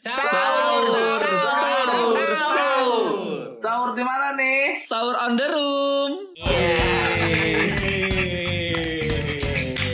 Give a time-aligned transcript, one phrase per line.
[0.00, 3.52] Sahur, sahur, sahur.
[3.52, 4.80] Sahur di mana nih?
[4.80, 6.12] Sahur on the room.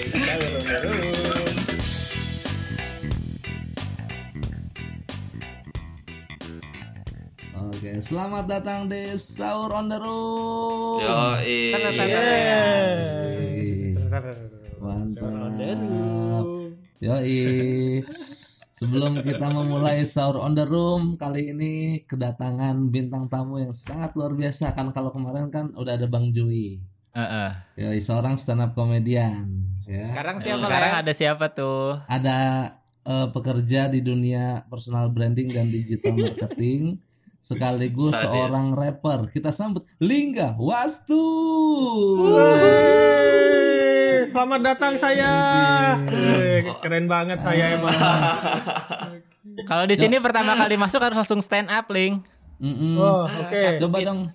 [0.06, 1.54] Sahur on the room.
[7.66, 11.02] Oke, selamat datang di Sahur on the Room.
[11.02, 11.18] Yo,
[14.78, 16.46] Mantap.
[17.02, 18.06] Yoi.
[18.76, 24.36] Sebelum kita memulai sahur on the room kali ini kedatangan bintang tamu yang sangat luar
[24.36, 26.84] biasa kan kalau kemarin kan udah ada Bang Jui.
[27.16, 27.50] Heeh.
[27.80, 29.48] Yoi, seorang stand up komedian.
[29.80, 30.04] Ya.
[30.04, 31.00] Sekarang siapa Sekarang Len?
[31.00, 32.04] ada siapa tuh?
[32.04, 32.38] Ada
[33.08, 37.00] eh, pekerja di dunia personal branding dan digital marketing
[37.40, 38.28] sekaligus Tadi.
[38.28, 39.32] seorang rapper.
[39.32, 41.24] Kita sambut Lingga Wastu.
[42.28, 43.65] Wey,
[44.36, 45.32] Selamat datang saya.
[46.12, 47.96] Eh, Keren banget saya emang.
[49.64, 52.20] Kalau di sini pertama kali masuk harus langsung stand up, Ling.
[52.60, 53.00] Mm-mm.
[53.00, 53.80] Oh, oke.
[53.80, 54.28] Coba dong.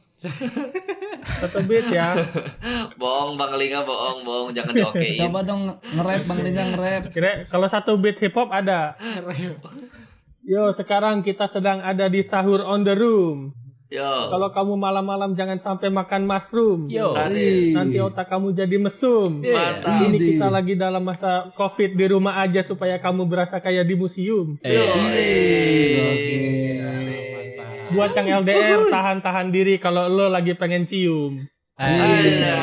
[1.22, 2.18] Satu beat ya.
[2.98, 5.22] bohong Bang Linga, bohong, bohong, jangan diokein.
[5.22, 7.04] Coba dong nge-rap Bang Lingga nge-rap.
[7.14, 8.98] Kira kalau satu beat hip hop ada.
[10.42, 13.54] Yo, sekarang kita sedang ada di sahur on the room.
[13.92, 14.32] Yo.
[14.32, 16.88] Kalau kamu malam-malam jangan sampai makan mushroom.
[16.88, 17.12] Yo.
[17.12, 19.44] Nanti otak kamu jadi mesum.
[19.44, 20.08] Mantap.
[20.08, 20.28] Ini Idi.
[20.32, 24.56] kita lagi dalam masa covid di rumah aja supaya kamu berasa kayak di museum.
[24.64, 24.96] Yo.
[24.96, 25.28] Oke.
[27.92, 31.44] Buat yang LDR tahan-tahan diri kalau lo lagi pengen cium.
[31.76, 32.56] Iya.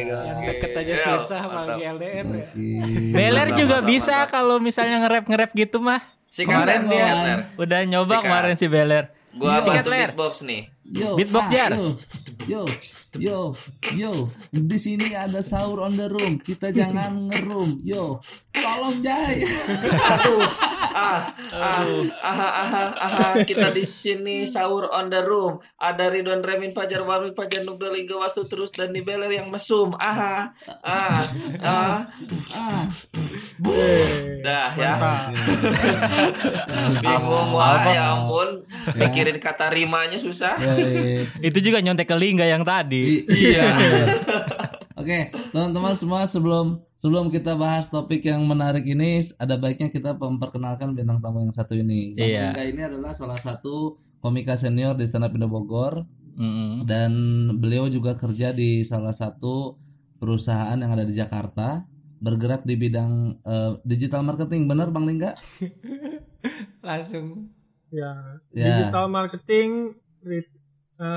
[0.00, 2.48] Yang deket aja Yo, susah apalagi LDR ya.
[3.12, 6.00] Beler juga mantap, bisa kalau misalnya nge-rap nge-rap gitu mah.
[6.32, 7.44] Sikat Kemarin dia.
[7.60, 9.19] Udah nyoba kemarin si Beler.
[9.34, 10.08] Gua Sikat, bantu Ler.
[10.10, 10.62] beatbox nih.
[10.80, 11.70] Yo, Beatbox, ah, Jar.
[11.76, 11.94] yo,
[12.48, 12.62] yo,
[13.14, 13.38] yo,
[13.94, 14.12] yo.
[14.50, 16.40] Di sini ada sahur on the room.
[16.40, 17.84] Kita jangan ngerum.
[17.86, 18.18] Yo,
[18.50, 19.44] tolong Jai.
[20.90, 21.86] Ah, ah,
[22.18, 25.62] ah, ah, ah, ah, kita di sini sahur on the room.
[25.78, 29.94] Ada Ridwan Remin Fajar Warmi Fajar Nubda Lingga Wasu terus dan di Beler yang mesum.
[29.94, 30.50] Ah,
[30.82, 31.22] ah,
[31.62, 32.02] ah.
[32.50, 32.84] Ah,
[34.42, 34.92] Dah ya.
[36.98, 38.66] Bingung wah ya ampun.
[38.98, 40.58] Mikirin kata rimanya susah.
[40.72, 41.24] Yoi.
[41.40, 43.22] Itu juga nyontek ke Lingga yang tadi.
[43.22, 43.68] I- Iya.
[44.94, 50.92] Oke, teman-teman semua sebelum sebelum kita bahas topik yang menarik ini, ada baiknya kita memperkenalkan
[50.92, 52.12] bintang tamu yang satu ini.
[52.12, 52.42] Bang Iya.
[52.52, 56.04] Lingga ini adalah salah satu komika senior di Stand Up Indo Bogor
[56.34, 56.84] Mm-mm.
[56.84, 57.12] dan
[57.56, 59.80] beliau juga kerja di salah satu
[60.16, 64.68] perusahaan yang ada di Jakarta, bergerak di bidang eh, digital marketing.
[64.68, 65.32] Benar Bang Lingga?
[66.82, 67.48] Langsung
[67.90, 68.66] Ya, Ya.
[68.70, 69.98] digital marketing,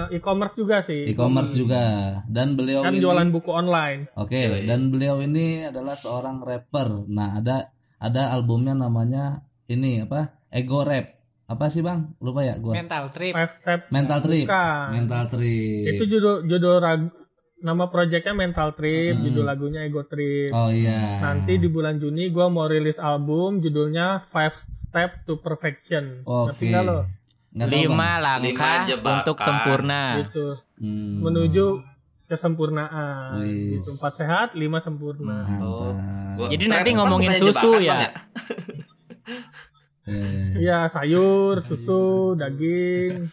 [0.10, 1.04] e-commerce juga sih.
[1.06, 1.84] E-commerce juga.
[2.26, 4.08] Dan beliau Kan ini jualan buku online.
[4.16, 4.64] Oke, Yoi.
[4.64, 7.04] dan beliau ini adalah seorang rapper.
[7.06, 7.68] Nah, ada
[7.98, 10.40] ada albumnya namanya ini apa?
[10.48, 11.20] Ego Rap.
[11.44, 12.16] Apa sih, Bang?
[12.18, 12.72] Lupa ya gua.
[12.74, 13.36] mental trip.
[13.36, 13.86] Five steps.
[13.90, 14.48] Mental Trip.
[14.48, 14.86] Bukan.
[14.94, 15.86] Mental Trip.
[15.92, 17.14] Itu judul judul rag-
[17.60, 19.24] nama proyeknya Mental Trip, Hmm.
[19.24, 20.52] judul lagunya Ego Trip.
[20.52, 21.20] Oh iya.
[21.20, 26.24] Nanti di bulan Juni gua mau rilis album judulnya Five Step to Perfection.
[26.24, 26.68] Oke.
[26.68, 27.23] Ngerti
[27.54, 29.14] nggak Lima Lima langkah jebakan.
[29.16, 30.04] untuk sempurna.
[30.20, 30.48] Gitu.
[30.76, 31.22] Hmm.
[31.22, 31.66] Menuju
[32.26, 33.38] kesempurnaan.
[33.40, 33.78] Wis.
[33.78, 33.90] Gitu.
[33.94, 35.46] Empat sehat, lima sempurna.
[35.46, 35.62] Mantap.
[35.62, 35.94] Oh.
[36.36, 38.10] Gua- Jadi nanti ngomongin susu ya?
[38.10, 38.14] Bang,
[40.04, 43.32] Eh, Iya, sayur, susu, daging.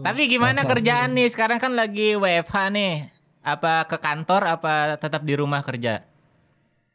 [0.00, 1.26] Tapi gimana kerjaan nih?
[1.26, 3.10] Sekarang kan lagi WFH nih.
[3.42, 6.06] Apa ke kantor apa tetap di rumah kerja?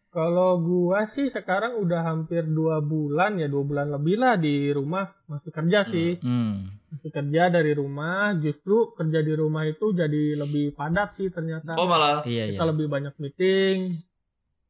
[0.09, 5.05] Kalau gua sih sekarang udah hampir dua bulan ya, dua bulan lebih lah di rumah
[5.29, 6.17] masih kerja sih.
[6.17, 6.65] Hmm.
[6.89, 8.33] Masih kerja dari rumah.
[8.41, 11.77] Justru kerja di rumah itu jadi lebih padat sih ternyata.
[11.77, 12.25] Oh malah.
[12.25, 12.57] Iya iya.
[12.57, 14.01] kita lebih banyak meeting.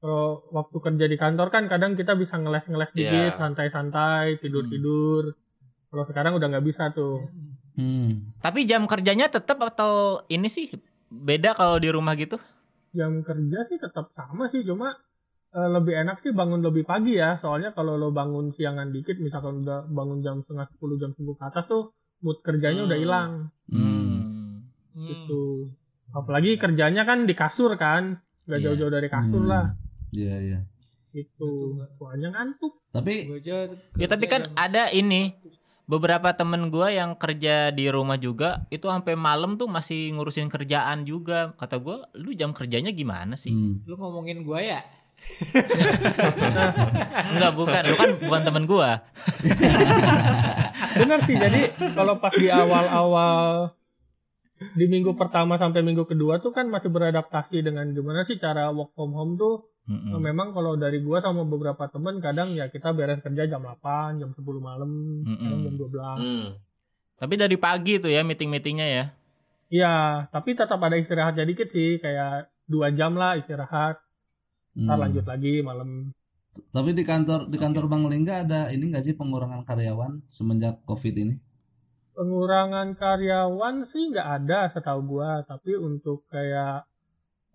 [0.03, 3.39] Kalau waktu kerja di kantor kan kadang kita bisa ngeles-ngeles dikit, Iya.
[3.39, 5.35] santai-santai, tidur-tidur.
[5.91, 7.31] Kalau sekarang udah nggak bisa tuh.
[7.79, 8.44] hmm.
[8.44, 10.67] Tapi jam kerjanya tetap atau ini sih
[11.07, 12.35] beda kalau di rumah gitu?
[12.91, 15.00] Jam kerja sih tetap sama sih, cuma
[15.50, 17.38] eh, lebih enak sih bangun lebih pagi ya.
[17.38, 21.44] Soalnya kalau lo bangun siangan dikit, misalkan udah bangun jam setengah sepuluh, jam sepuluh ke
[21.44, 21.84] atas tuh
[22.19, 23.04] mood kerjanya udah Hmm.
[23.04, 23.31] hilang
[23.68, 24.68] Hmm.
[24.96, 25.72] gitu.
[26.10, 28.66] Apalagi kerjanya kan di kasur kan, nggak Iya.
[28.68, 29.48] jauh-jauh dari kasur Hmm.
[29.48, 29.66] lah.
[30.12, 30.60] Iya, iya.
[31.10, 31.78] Gitu.
[31.95, 32.74] Soalnya ngantuk.
[32.90, 33.56] Tapi Gua aja
[33.95, 35.34] Ya tapi kan ada ini
[35.86, 41.06] beberapa temen gua yang kerja di rumah juga itu sampai malam tuh masih ngurusin kerjaan
[41.06, 41.54] juga.
[41.56, 43.50] Kata gua, lu jam kerjanya gimana sih?
[43.50, 43.86] hmm.
[43.86, 44.81] lu ngomongin gua ya?
[47.33, 49.04] Enggak bukan, lu kan bukan temen gua.
[51.00, 53.71] Bener sih, jadi kalau pas di awal-awal
[54.75, 58.92] di minggu pertama sampai minggu kedua tuh kan masih beradaptasi dengan gimana sih cara work
[58.92, 59.71] from home tuh.
[59.89, 60.13] Mm-mm.
[60.13, 64.21] Nah, memang kalau dari gua sama beberapa temen kadang ya kita beres kerja jam 8,
[64.21, 64.92] jam 10 malam,
[65.25, 65.66] kadang Mm-mm.
[65.66, 66.21] jam 12.
[66.21, 66.48] Hmm.
[67.19, 69.06] Tapi dari pagi tuh ya meeting-meetingnya ya.
[69.69, 69.95] Iya,
[70.33, 74.01] tapi tetap ada istirahatnya dikit sih, kayak dua jam lah istirahat.
[74.80, 75.04] Ntar Hmm.
[75.04, 75.90] lanjut lagi malam.
[76.76, 81.16] Tapi di kantor di kantor Bang Lingga ada ini nggak sih pengurangan karyawan semenjak COVID
[81.20, 81.36] ini?
[82.16, 86.84] Pengurangan karyawan sih nggak ada setahu gua, tapi untuk kayak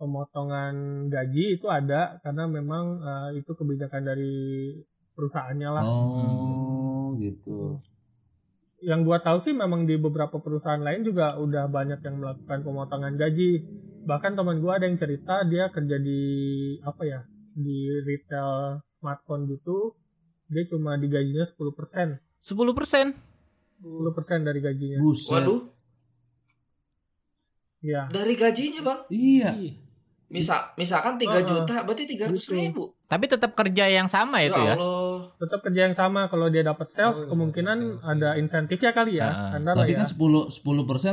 [0.01, 4.35] pemotongan gaji itu ada karena memang eh, itu kebijakan dari
[5.15, 5.83] perusahaannya lah.
[5.85, 7.77] Oh, gitu.
[8.81, 13.15] Yang gua tahu sih memang di beberapa perusahaan lain juga udah banyak yang melakukan pemotongan
[13.21, 13.51] gaji.
[14.05, 16.21] Bahkan teman gua ada yang cerita dia kerja di
[16.79, 17.19] apa ya
[17.51, 19.97] di retail smartphone gitu,
[20.45, 22.21] dia cuma digajinya 10%.
[22.39, 23.17] 10%.
[23.81, 24.97] 10% dari gajinya.
[24.99, 25.31] Buset.
[25.33, 25.61] Waduh,
[27.81, 28.09] Iya.
[28.09, 28.99] dari gajinya bang.
[29.09, 29.49] Iya.
[30.25, 31.45] Misal, misalkan 3 Heeh.
[31.45, 32.53] juta, berarti 300 Gitu.
[32.55, 32.83] ribu.
[33.05, 34.73] Tapi tetap kerja yang sama itu ya.
[34.73, 35.04] Allah.
[35.45, 38.09] Tetap kerja yang sama kalau dia dapat sales Oh, iya, kemungkinan sales, iya.
[38.09, 39.25] ada insentifnya kali ya.
[39.25, 40.57] Ah, Karena Tapi ya, kan 10 10%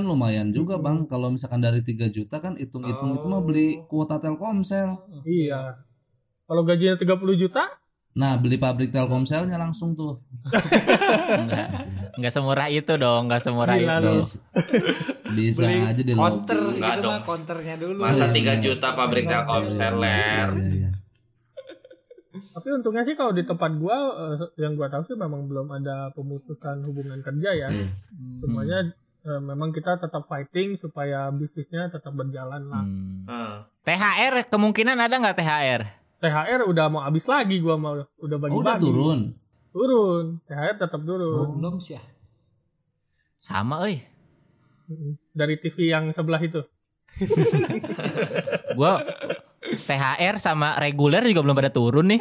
[0.02, 0.82] lumayan juga, Hmm.
[0.82, 0.99] Bang.
[1.05, 4.96] Kalau misalkan dari 3 juta kan hitung-hitung itu mah beli kuota Telkomsel.
[5.23, 5.76] iya.
[6.43, 7.64] Kalau gajinya 30 juta,
[8.12, 10.20] Nah, beli pabrik Telkomselnya langsung tuh.
[11.32, 11.69] Enggak.
[12.12, 14.37] Enggak semurah itu dong, enggak semurah Gila itu.
[15.32, 17.08] Bisa, Beli aja di Counter segitu dong.
[17.08, 18.00] mah counternya dulu.
[18.05, 18.61] Masa Iya, 3 bener.
[18.61, 20.49] juta pabrik Telkomsel, Iya, ler.
[20.52, 20.90] iya, iya.
[22.50, 23.96] Tapi untungnya sih kalau di tempat gua
[24.34, 27.68] eh, yang gua tahu sih memang belum ada pemutusan hubungan kerja ya.
[27.70, 27.88] Iya.
[28.42, 28.78] Semuanya
[29.22, 32.84] eh, memang kita tetap fighting supaya bisnisnya tetap berjalan lah.
[32.84, 33.24] Hmm.
[33.24, 33.56] Hmm.
[33.86, 35.82] THR kemungkinan ada nggak THR?
[36.22, 38.58] THR udah mau habis lagi gua mau udah bagi-bagi.
[38.58, 39.20] Oh, udah turun.
[39.72, 40.24] Turun.
[40.44, 41.58] THR tetap turun.
[41.58, 42.02] Belum sih ya.
[43.42, 44.04] Sama euy.
[45.32, 46.62] Dari TV yang sebelah itu.
[48.78, 49.02] Gua
[49.72, 52.20] THR sama reguler juga belum pada turun nih.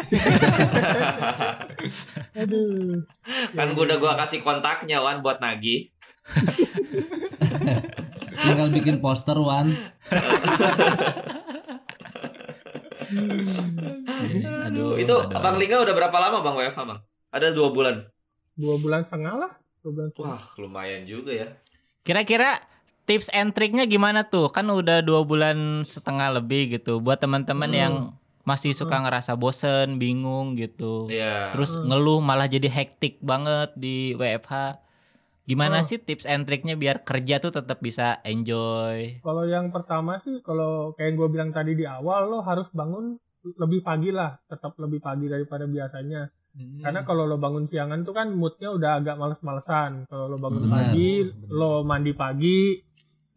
[2.39, 3.03] Aduh.
[3.51, 5.91] Kan gua udah gua kasih kontaknya Wan buat nagih.
[8.41, 9.75] Tinggal bikin poster, Wan.
[14.71, 14.95] Aduh.
[14.95, 15.35] itu aduh.
[15.35, 16.99] Abang Lingga udah berapa lama Bang WFH Bang?
[17.31, 18.07] Ada dua bulan.
[18.55, 19.51] Dua bulan setengah lah.
[19.83, 20.39] Dua bulan setengah.
[20.39, 21.47] Wah, lumayan juga ya.
[22.01, 22.57] Kira-kira
[23.03, 24.49] tips and triknya gimana tuh?
[24.49, 26.97] Kan udah dua bulan setengah lebih gitu.
[26.97, 27.77] Buat teman-teman Hmm.
[27.77, 27.93] yang
[28.41, 31.05] masih suka ngerasa bosen, bingung gitu.
[31.07, 31.53] Iya.
[31.53, 31.87] Terus Hmm.
[31.87, 34.81] ngeluh malah jadi hektik banget di WFH.
[35.43, 35.87] Gimana Hmm.
[35.87, 39.19] sih tips and triknya biar kerja tuh tetap bisa enjoy?
[39.19, 43.81] Kalau yang pertama sih, kalau kayak gue bilang tadi di awal, lo harus bangun lebih
[43.81, 46.29] pagi lah, tetap lebih pagi daripada biasanya.
[46.51, 46.83] Hmm.
[46.83, 50.05] Karena kalau lo bangun siangan tuh kan moodnya udah agak males-malesan.
[50.05, 50.75] Kalau lo bangun Benar.
[50.91, 51.11] pagi,
[51.47, 52.59] lo mandi pagi,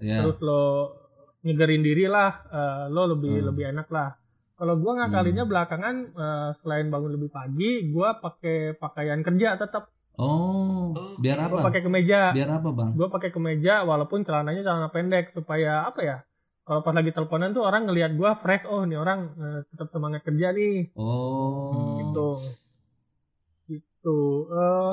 [0.05, 0.21] Ya.
[0.21, 0.93] terus lo
[1.41, 3.47] nyegerin diri lah, eh, lo lebih Hmm.
[3.49, 4.13] lebih enak lah.
[4.55, 9.89] Kalau gua ngakalinya belakangan eh, selain bangun lebih pagi, gua pakai pakaian kerja tetap.
[10.15, 11.67] Oh, biar Gua apa?
[11.67, 12.31] pakai kemeja.
[12.31, 12.95] Biar apa, Bang?
[12.95, 16.17] gue pakai kemeja walaupun celananya celana pendek supaya apa ya
[16.63, 20.23] kalau pas lagi teleponan tuh orang ngelihat gue fresh oh nih orang eh, tetap semangat
[20.23, 21.99] kerja nih Oh.
[21.99, 22.29] gitu
[23.67, 24.21] gitu
[24.51, 24.93] eh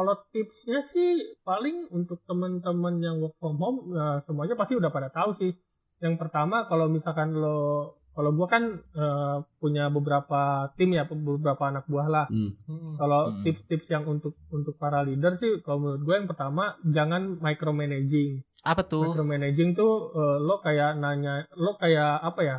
[0.00, 5.12] kalau tipsnya sih paling untuk teman-teman yang work from home eh, semuanya pasti udah pada
[5.12, 5.52] tahu sih
[6.00, 10.40] yang pertama kalau misalkan lo kalau gue kan eh, punya beberapa
[10.74, 12.56] tim ya beberapa anak buah lah Hmm.
[12.64, 12.96] Hmm.
[12.96, 13.44] kalau Hmm.
[13.44, 18.80] tips-tips yang untuk untuk para leader sih kalau menurut gue yang pertama jangan micromanaging Apa
[18.82, 19.04] tuh?
[19.04, 22.56] micromanaging tuh eh, lo kayak nanya lo kayak apa ya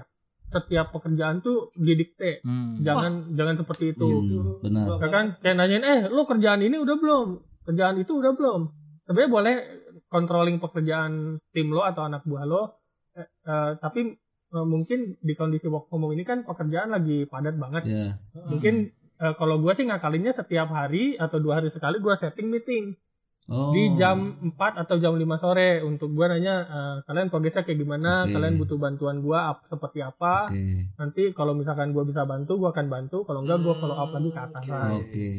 [0.52, 2.44] setiap pekerjaan tuh didikte.
[2.44, 2.84] Hmm.
[2.84, 4.10] jangan jangan seperti itu.
[4.12, 5.00] Hmm, benar.
[5.00, 5.26] ya kan?
[5.40, 7.28] Kayak nanyain eh lo kerjaan ini udah belum?
[7.72, 8.62] Kerjaan itu udah belum?
[9.08, 9.56] Sebenarnya boleh
[10.12, 12.84] controlling pekerjaan tim lo atau anak buah lo
[13.16, 14.12] eh, eh, tapi
[14.52, 17.84] eh, mungkin di kondisi work from home ini kan pekerjaan lagi padat banget.
[17.88, 18.20] Ya.
[18.52, 18.92] mungkin
[19.24, 23.00] eh, kalau gue sih ngakalinnya setiap hari atau dua hari sekali gue setting meeting
[23.44, 23.70] Oh.
[23.70, 28.24] di jam 4 atau jam 5 sore untuk gue nanya eh, kalian progresnya kayak gimana
[28.24, 28.32] Oke.
[28.32, 30.94] kalian butuh bantuan gue ap- seperti apa Oke.
[30.94, 34.30] nanti kalau misalkan gue bisa bantu gue akan bantu kalau enggak gue follow up lagi
[34.30, 34.94] ke atas Oke.
[35.02, 35.30] Oke.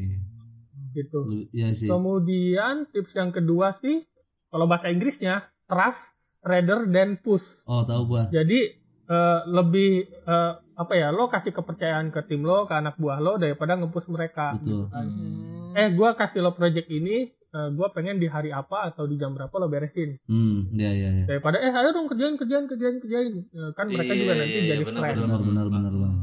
[0.92, 1.86] gitu Iya sih.
[1.86, 4.02] kemudian tips yang kedua sih
[4.46, 8.26] kalau bahasa Inggrisnya trust rather than push Oh, tahu gua.
[8.28, 13.16] jadi eh, lebih eh, apa ya lo kasih kepercayaan ke tim lo ke anak buah
[13.16, 14.90] lo daripada nge-push mereka Betul.
[14.90, 15.61] Hmm.
[15.74, 19.32] Eh gue kasih lo project ini eh, gue pengen di hari apa atau di jam
[19.32, 21.24] berapa lo beresin Hmm, ya ya ya.
[21.26, 24.68] daripada eh ayo dong kerjain kerjain kerjain kerjain Eh, kan mereka Iya, juga nanti iya,
[24.70, 26.14] jadi benar, stres Benar benar benar, Bang.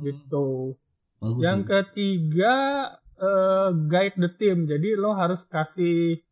[0.00, 0.46] gitu
[1.18, 1.40] Bagus.
[1.42, 1.68] yang sih.
[1.68, 2.54] ketiga
[3.18, 6.22] eh, guide the team jadi lo harus kasih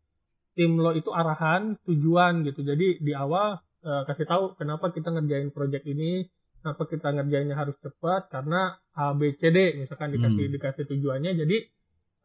[0.53, 5.51] tim lo itu arahan tujuan gitu jadi di awal eh, kasih tahu kenapa kita ngerjain
[5.51, 6.25] project ini
[6.63, 10.55] kenapa kita ngerjainnya harus cepat karena A B C D misalkan dikasih Hmm.
[10.55, 11.57] dikasih tujuannya jadi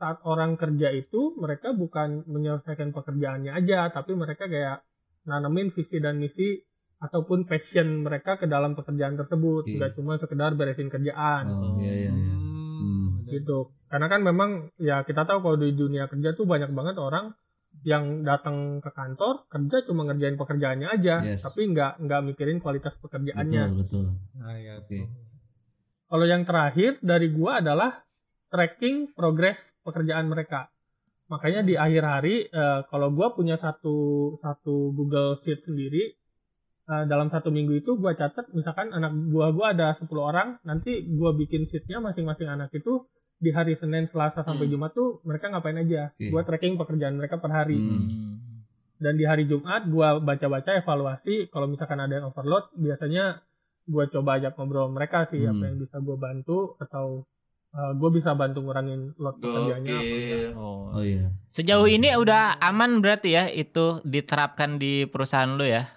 [0.01, 4.81] saat orang kerja itu mereka bukan menyelesaikan pekerjaannya aja tapi mereka kayak
[5.23, 6.57] nanamin visi dan misi
[6.97, 12.11] ataupun passion mereka ke dalam pekerjaan tersebut nggak cuma sekedar beresin kerjaan Oh, iya iya
[12.11, 12.33] iya.
[12.75, 13.21] Hmm.
[13.27, 17.37] gitu karena kan memang ya kita tahu kalau di dunia kerja tuh banyak banget orang
[17.83, 21.39] yang datang ke kantor kerja cuma ngerjain pekerjaannya aja Yes.
[21.41, 24.41] tapi nggak nggak mikirin kualitas pekerjaannya Betul, betul.
[24.41, 24.89] Ah, iya, Oke.
[24.91, 25.05] tuh.
[26.07, 28.01] kalau yang terakhir dari gua adalah
[28.49, 30.69] tracking progres pekerjaan mereka
[31.27, 33.95] makanya di akhir hari eh, kalau gua punya satu
[34.35, 36.11] satu Google Sheet sendiri
[36.85, 41.07] eh, dalam satu minggu itu gua catat misalkan anak gua gua ada 10 orang nanti
[41.07, 43.07] gua bikin sheetnya masing-masing anak itu
[43.41, 44.77] di hari Senin, Selasa sampai Hmm.
[44.77, 46.29] Jumat tuh mereka ngapain aja Oke.
[46.29, 48.37] gua tracking pekerjaan mereka per hari Hmm.
[49.01, 53.41] dan di hari Jumat gua baca-baca evaluasi kalau misalkan ada yang overload biasanya
[53.87, 55.57] gua coba ajak ngobrol mereka sih Hmm.
[55.57, 57.23] apa yang bisa gua bantu atau
[57.75, 59.95] uh, gua bisa bantu ngurangin load pekerjaannya.
[60.55, 60.91] Oh.
[60.95, 61.31] Oh iya.
[61.51, 65.87] Sejauh ini udah aman berarti ya itu diterapkan di perusahaan lu ya?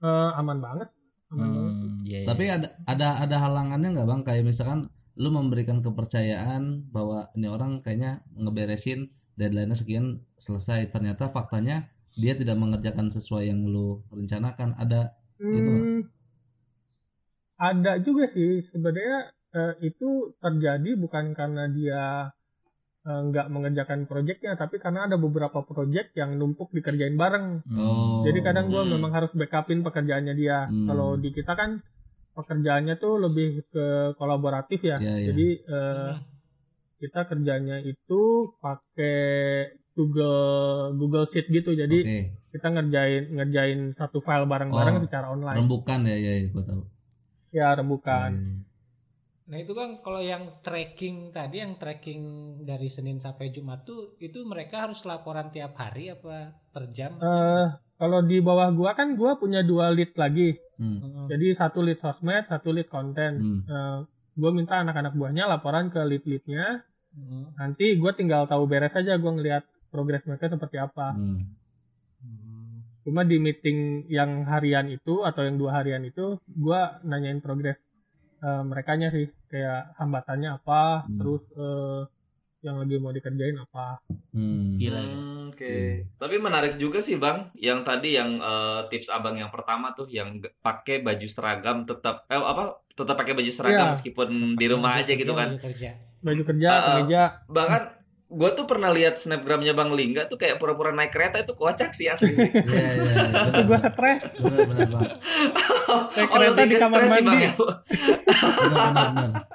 [0.00, 0.88] Eh, aman banget
[1.30, 2.26] aman banget Hmm, iya, iya.
[2.26, 4.20] Tapi ada ada ada halangannya nggak bang?
[4.26, 4.80] Kayak misalkan
[5.14, 10.90] lu memberikan kepercayaan bahwa ini orang kayaknya ngeberesin deadline-nya sekian selesai.
[10.90, 11.86] Ternyata faktanya
[12.18, 14.74] dia tidak mengerjakan sesuai yang lu rencanakan.
[14.74, 15.72] Ada Gitu.
[15.72, 16.00] Hmm,
[17.56, 22.04] ada juga sih sebenarnya eh, itu terjadi bukan karena dia
[23.00, 28.20] eh, nggak mengerjakan proyeknya tapi karena ada beberapa proyek yang numpuk dikerjain bareng oh.
[28.20, 28.92] Jadi kadang gue Hmm.
[28.92, 30.68] memang harus backupin pekerjaannya dia.
[30.68, 30.84] Hmm.
[30.84, 31.80] Kalau di kita kan
[32.30, 35.00] pekerjaannya tuh lebih ke kolaboratif ya.
[35.00, 35.26] Iya, iya.
[35.32, 36.12] Jadi eh,
[37.00, 38.20] kita kerjanya itu
[38.60, 39.18] pakai
[39.96, 40.44] Google
[40.94, 41.72] Google Sheet gitu.
[41.72, 42.20] Jadi Oke.
[42.52, 45.58] kita ngerjain ngerjain satu file bareng-bareng Oh, secara online.
[45.58, 46.82] Rembukan ya ya, ya gue tahu.
[47.50, 48.30] Ya rembukan.
[48.30, 48.68] Iya, iya.
[49.50, 52.22] Nah itu bang, kalau yang tracking tadi, yang tracking
[52.62, 57.18] dari Senin sampai Jumat tuh, itu mereka harus laporan tiap hari apa per jam?
[57.18, 57.66] Eh,
[57.98, 60.54] kalau di bawah gua kan gua punya dua lead lagi.
[60.78, 61.02] Hmm.
[61.02, 61.26] Heeh.
[61.34, 63.32] Jadi satu lead sosmed, satu lead konten.
[63.42, 63.60] Hmm.
[63.66, 63.98] Eh,
[64.38, 66.86] gua minta anak-anak buahnya laporan ke lead-leadnya.
[67.18, 67.44] Heeh.
[67.58, 71.10] Nanti gua tinggal tahu beres aja gua ngelihat progres mereka seperti apa.
[71.18, 71.58] Hmm.
[72.22, 72.86] Hmm.
[73.02, 77.82] Cuma di meeting yang harian itu atau yang dua harian itu gua nanyain progres
[78.40, 81.16] eh, merekanya sih kayak hambatannya apa, Hmm.
[81.16, 82.02] terus eh,
[82.60, 84.04] yang lagi mau dikerjain apa.
[84.30, 84.76] Hmm.
[84.76, 85.00] Gila.
[85.00, 85.64] Hmm, Oke.
[85.64, 86.04] Iya.
[86.16, 90.28] Tapi menarik juga sih Bang, yang tadi yang eh, tips Abang yang pertama tuh yang
[90.60, 92.80] pakai baju seragam tetap eh apa?
[92.90, 93.92] Tetap pakai baju seragam Iya.
[93.94, 95.48] meskipun di rumah Baju aja gitu kerja, kan.
[95.50, 95.90] baju kerja.
[96.20, 97.22] Baju kerja, kemeja.
[97.48, 97.82] Bahkan
[98.30, 102.06] gue tuh pernah lihat snapgramnya Bang Lingga tuh kayak pura-pura naik kereta itu kocak sih
[102.06, 102.30] asli.
[102.38, 102.90] Iya iya.
[102.94, 103.42] iya.
[103.50, 103.82] Itu Bang.
[103.82, 104.38] stres.
[104.38, 105.02] Benar benar bang.
[106.14, 107.42] Naik oh, kereta di kamar stres sih, Bang, mandi.
[107.42, 107.52] ya.
[107.58, 109.30] Benar benar benar.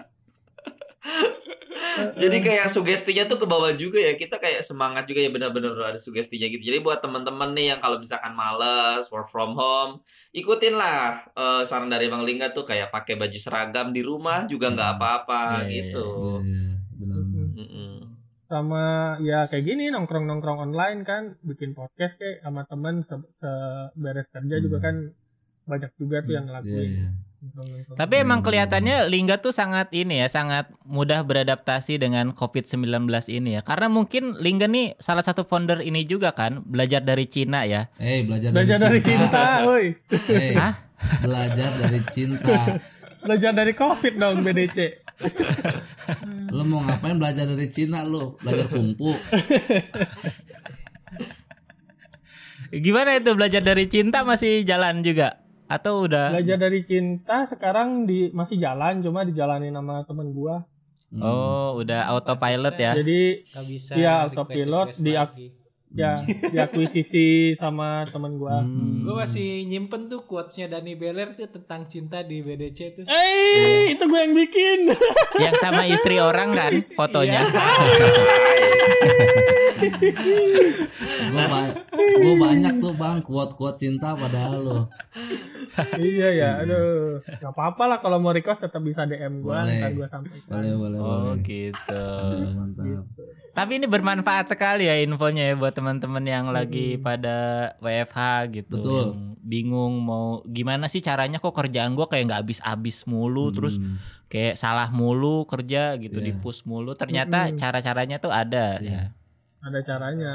[1.96, 4.14] Jadi kayak sugestinya tuh ke bawah juga ya.
[4.14, 6.60] Kita kayak semangat juga ya benar-benar ada sugestinya gitu.
[6.62, 11.88] Jadi buat teman-teman nih yang kalau misalkan males work from home, ikutin lah eh, saran
[11.88, 14.98] dari Bang Lingga tuh kayak pakai baju seragam di rumah juga nggak Hmm.
[15.00, 16.08] apa-apa Iya, iya, gitu.
[16.44, 16.75] Iya iya.
[18.56, 18.84] Sama
[19.20, 24.56] ya kayak gini nongkrong nongkrong online kan bikin podcast kayak sama temen se- seberes kerja
[24.58, 24.86] juga Hmm.
[24.86, 24.96] kan
[25.66, 27.08] banyak juga tuh yang Iya ngelakuin iya.
[27.42, 27.98] nongkrong-nongkrong.
[27.98, 33.62] Tapi emang kelihatannya Lingga tuh sangat ini ya, sangat mudah beradaptasi dengan COVID-19 ini ya.
[33.62, 37.92] Karena mungkin Lingga nih salah satu founder ini juga kan, belajar dari Cina ya.
[37.98, 39.86] Eh belajar, belajar dari cinta, woi
[40.32, 40.74] Eh, Hah?
[41.20, 42.56] belajar dari cinta.
[43.26, 44.78] Belajar dari covid dong BDC
[46.52, 48.36] Lu mau ngapain belajar dari Cina lu?
[48.38, 49.16] Belajar kungfu.
[52.76, 55.40] Gimana itu belajar dari cinta masih jalan juga?
[55.66, 56.30] Atau udah?
[56.30, 60.68] belajar dari cinta sekarang di masih jalan cuma dijalanin sama temen gua
[61.06, 61.22] Hmm.
[61.22, 62.92] Oh, udah autopilot ya.
[62.92, 63.94] jadi bisa.
[63.96, 65.48] Iya, request- autopilot di lagi.
[65.96, 66.20] Ya
[66.54, 69.02] diakuisisi sama temen gua Hmm.
[69.02, 73.04] Gue masih nyimpen tuh quotesnya Dani Beler tuh tentang cinta di BDC tuh.
[73.06, 74.80] eh itu gue yang bikin
[75.46, 77.42] Yang sama istri orang kan fotonya.
[81.26, 84.80] Gua, ba- gua banyak tuh bang kuat-kuat cinta padahal lo.
[85.98, 89.76] iya ya aduh nggak apa-apa lah kalau mau request tetap bisa DM gua Boleh.
[89.78, 91.44] ntar gua sampaikan Boleh boleh Oh boleh.
[91.44, 92.04] gitu.
[92.54, 93.04] Mantap.
[93.56, 98.20] Tapi ini bermanfaat sekali ya infonya ya buat teman-teman yang lagi pada WFH
[98.52, 98.76] gitu.
[98.76, 99.06] Betul.
[99.16, 103.96] Yang bingung mau gimana sih caranya kok kerjaan gua kayak nggak habis-habis mulu terus Hmm.
[104.28, 106.26] kayak salah mulu kerja gitu Iya.
[106.28, 107.56] di push mulu ternyata Mm-mm.
[107.56, 109.14] cara-caranya tuh ada Iya.
[109.16, 109.16] ya
[109.66, 110.34] ada caranya.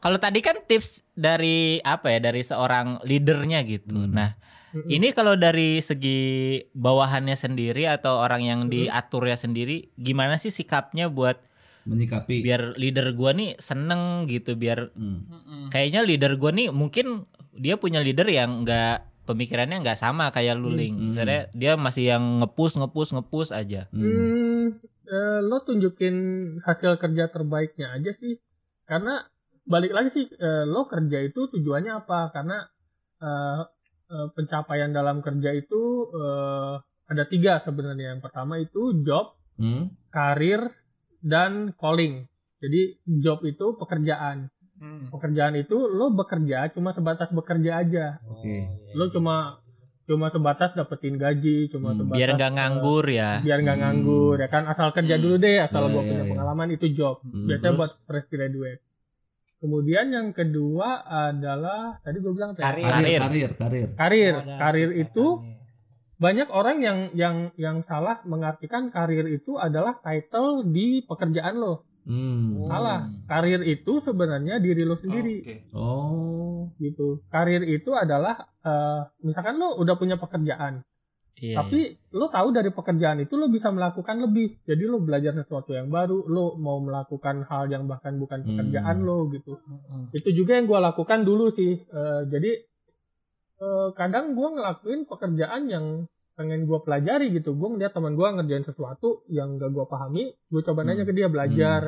[0.00, 3.92] Kalau tadi kan tips dari apa ya dari seorang leadernya gitu.
[3.92, 4.16] Hmm.
[4.16, 4.30] Nah,
[4.72, 4.88] Mm-mm.
[4.88, 6.20] ini kalau dari segi
[6.72, 11.36] bawahannya sendiri atau orang yang diaturnya sendiri, gimana sih sikapnya buat
[11.88, 15.68] menyikapi biar leader gua nih seneng gitu, biar Hmm.
[15.72, 17.24] kayaknya leader gua nih mungkin
[17.56, 20.94] dia punya leader yang nggak pemikirannya nggak sama kayak Luling.
[20.98, 21.06] Hmm.
[21.14, 23.86] Misalnya dia masih yang ngepush ngepush ngepush aja.
[23.94, 24.02] Hmm.
[24.02, 24.64] Hmm,
[25.06, 26.16] eh, lo tunjukin
[26.66, 28.38] hasil kerja terbaiknya aja sih.
[28.86, 29.22] Karena
[29.62, 32.34] balik lagi sih, eh, lo kerja itu tujuannya apa?
[32.34, 32.66] Karena
[33.20, 33.60] eh,
[34.10, 36.74] eh, pencapaian dalam kerja itu eh,
[37.10, 38.16] ada tiga sebenarnya.
[38.18, 39.92] Yang pertama itu job, Hmm.
[40.08, 40.72] karir,
[41.20, 42.26] dan calling.
[42.58, 42.80] Jadi
[43.18, 44.48] job itu pekerjaan.
[44.76, 45.08] Hmm.
[45.08, 48.06] Pekerjaan itu lo bekerja cuma sebatas bekerja aja.
[48.22, 48.48] Oh, Oke.
[48.48, 48.92] iya.
[48.92, 49.60] Lo cuma
[50.02, 53.30] cuma sebatas dapetin gaji, cuma Hmm, sebatas Biar nggak eh, nganggur ya.
[53.38, 53.84] biar nggak Hmm.
[53.86, 55.22] nganggur ya kan asal kerja Hmm.
[55.22, 56.30] dulu deh asal Ya, gua ya, punya ya.
[56.30, 57.78] pengalaman itu job Hmm, biasanya terus?
[57.78, 58.80] buat fresh graduate
[59.56, 62.64] kemudian yang kedua adalah tadi gue bilang ya?
[62.64, 62.80] Karir.
[62.82, 65.59] karir karir karir karir Oh, karir itu tingkatannya.
[66.20, 72.68] Banyak orang yang yang yang salah mengartikan karir itu adalah title di pekerjaan lo hmm.
[72.68, 75.56] salah karir itu sebenarnya diri lo sendiri Oke.
[75.72, 80.84] oh gitu karir itu adalah eh, misalkan lo udah punya pekerjaan
[81.40, 84.60] Iya, Tapi lo tahu dari pekerjaan itu lo bisa melakukan lebih.
[84.68, 89.08] Jadi lo belajar sesuatu yang baru, lo mau melakukan hal yang bahkan bukan pekerjaan Hmm.
[89.08, 89.56] lo gitu.
[89.56, 90.12] Mm-mm.
[90.12, 91.80] Itu juga yang gue lakukan dulu sih.
[91.80, 92.60] Eh, jadi
[93.60, 95.86] eh, kadang gue ngelakuin pekerjaan yang
[96.34, 97.52] pengen gue pelajari gitu.
[97.52, 101.10] Gue ngeliat teman gue ngerjain sesuatu yang gak gue pahami, gue coba nanya Hmm.
[101.10, 101.82] ke dia belajar.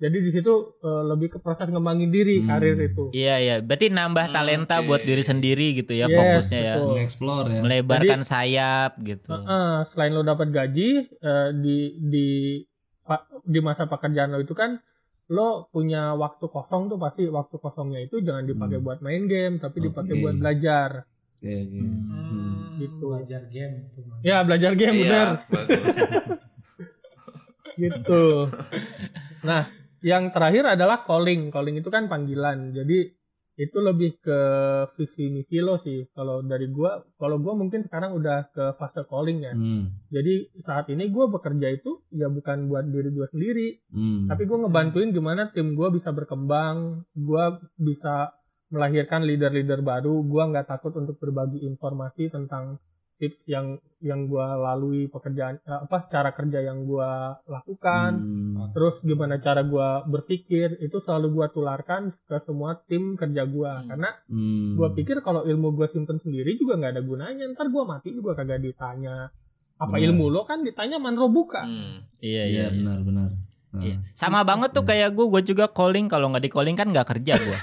[0.00, 2.48] Jadi di situ eh, lebih ke proses ngembangin diri Hmm.
[2.48, 3.12] karir itu.
[3.12, 4.86] Iya iya, berarti nambah Hmm, talenta oke.
[4.88, 6.74] buat diri sendiri gitu ya Yes, fokusnya ya.
[6.80, 9.28] mengeksplor ya Melebarkan sayap gitu.
[9.28, 12.28] Heeh, selain lo dapat gaji eh, di di
[13.44, 14.80] di masa pekerjaan lo itu kan
[15.30, 18.86] lo punya waktu kosong tuh pasti waktu kosongnya itu jangan dipakai Hmm.
[18.86, 21.06] buat main game tapi dipakai buat belajar
[21.40, 21.78] Oke, oke.
[21.80, 22.02] Hmm.
[22.10, 22.58] Hmm.
[22.76, 23.04] Gitu.
[23.06, 23.74] Belajar game
[24.20, 25.82] ya belajar game Iya, bener bagus.
[27.80, 28.24] gitu
[29.40, 29.70] nah
[30.00, 33.12] yang terakhir adalah calling calling itu kan panggilan jadi
[33.60, 34.38] itu lebih ke
[34.96, 39.44] visi misi lo sih kalau dari gua kalau gua mungkin sekarang udah ke fase calling
[39.44, 39.92] ya Hmm.
[40.08, 44.26] jadi saat ini gua bekerja itu ya bukan buat diri gua sendiri Hmm.
[44.26, 47.44] tapi gue ngebantuin gimana tim gue bisa berkembang gue
[47.76, 48.32] bisa
[48.70, 52.78] melahirkan leader-leader baru gue nggak takut untuk berbagi informasi tentang
[53.20, 53.66] tips yang
[54.00, 57.10] yang gue lalui pekerjaan eh, apa cara kerja yang gue
[57.46, 58.72] lakukan Hmm.
[58.72, 63.86] terus gimana cara gue berpikir itu selalu gue tularkan ke semua tim kerja gue Hmm.
[63.86, 64.74] karena Hmm.
[64.74, 68.32] gue pikir kalau ilmu gue simpen sendiri juga nggak ada gunanya ntar gue mati juga
[68.34, 69.28] kagak ditanya
[69.76, 70.04] apa Benar.
[70.06, 72.00] ilmu lo kan ditanya manro buka Hmm.
[72.18, 72.64] Iya Iya iya.
[72.64, 72.66] iya.
[72.72, 73.30] benar benar.
[73.70, 74.02] Iya.
[74.18, 77.38] Sama banget tuh kayak gue, gue juga calling kalau nggak di calling kan nggak kerja
[77.38, 77.58] gue.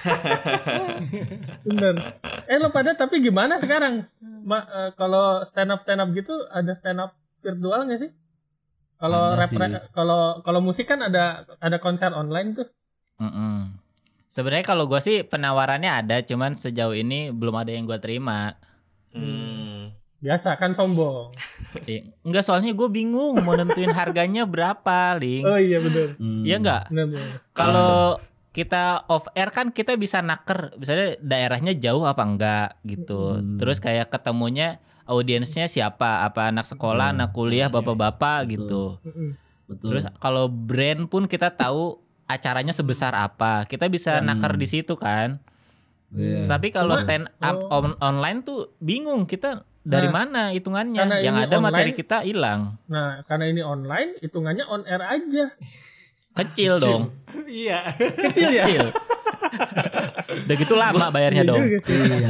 [1.68, 2.16] Bener.
[2.48, 4.08] Eh lo pada tapi gimana sekarang?
[4.24, 7.12] Ma, eh, kalau stand up stand up gitu ada stand up
[7.44, 8.12] virtual nggak sih?
[8.98, 9.52] Kalau rap
[9.94, 12.68] kalau kalau musik kan ada ada konser online tuh.
[13.20, 13.78] Mm-mm.
[14.28, 18.54] Sebenarnya kalau gue sih penawarannya ada, cuman sejauh ini belum ada yang gue terima.
[19.16, 19.47] Hmm.
[20.18, 21.30] Biasa kan sombong.
[21.86, 25.46] Eh, Enggak soalnya gue bingung mau nentuin harganya berapa, Ling.
[25.46, 26.18] Oh iya bener.
[26.18, 26.42] hmm.
[26.42, 26.84] Iya enggak?
[26.90, 27.30] Bener, bener.
[27.54, 28.18] Kalau
[28.50, 33.38] kita off air kan kita bisa naker, misalnya daerahnya jauh apa enggak gitu.
[33.38, 33.62] Hmm.
[33.62, 36.26] Terus kayak ketemunya audiensnya siapa?
[36.26, 37.22] Apa anak sekolah, Hmm.
[37.22, 38.52] anak kuliah, bapak-bapak Betul.
[38.52, 38.84] gitu.
[39.68, 39.88] Betul.
[39.94, 43.70] Terus kalau brand pun kita tahu acaranya sebesar apa.
[43.70, 44.34] Kita bisa Hmm.
[44.34, 45.38] naker di situ kan.
[46.10, 46.48] Iya.
[46.48, 47.84] Tapi kalau stand up oh.
[47.84, 51.00] on- online tuh bingung kita dari Nah, mana hitungannya.
[51.00, 52.62] karena Yang ada materi online- kita hilang.
[52.86, 55.46] Nah karena ini online hitungannya on air aja.
[56.36, 57.04] Kecil dong.
[57.48, 57.96] Iya.
[57.96, 58.64] Kecil ya.
[58.64, 58.88] Kecil.
[60.46, 61.64] Udah gitu lama bayarnya Iya dong.
[61.64, 62.30] Iya.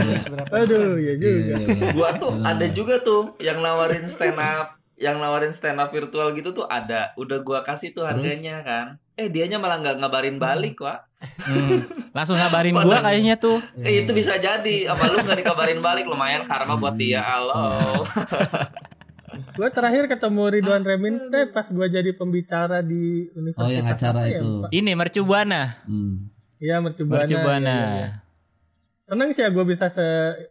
[0.54, 1.56] Aduh ya Iya, juga.
[1.60, 1.88] iya.
[1.92, 6.54] Gua tuh ada juga tuh yang nawarin stand up, yang nawarin stand up virtual gitu
[6.54, 7.12] tuh ada.
[7.16, 8.86] Udah gua kasih tuh harganya kan.
[9.18, 11.10] Eh dianya malah nggak ngabarin balik, Wak.
[11.42, 11.90] Hmm.
[12.14, 13.58] Langsung ngabarin gua kayaknya tuh.
[13.82, 14.94] Eh itu bisa jadi.
[14.94, 17.26] Apa lu nggak dikabarin balik lumayan karma buat dia.
[17.26, 18.06] Halo.
[19.58, 23.66] Gue terakhir ketemu Ridwan Remin teh pas gue jadi pembicara di universitas.
[23.66, 24.50] Oh, yang acara ya, itu.
[24.66, 24.70] Pak?
[24.70, 25.62] Ini mercubuana.
[25.90, 26.30] Hmm.
[26.62, 27.22] Iya mercubuana.
[27.26, 27.74] Mercubuana.
[27.74, 28.10] iya, iya, iya.
[29.08, 30.04] Seneng sih ya gue bisa se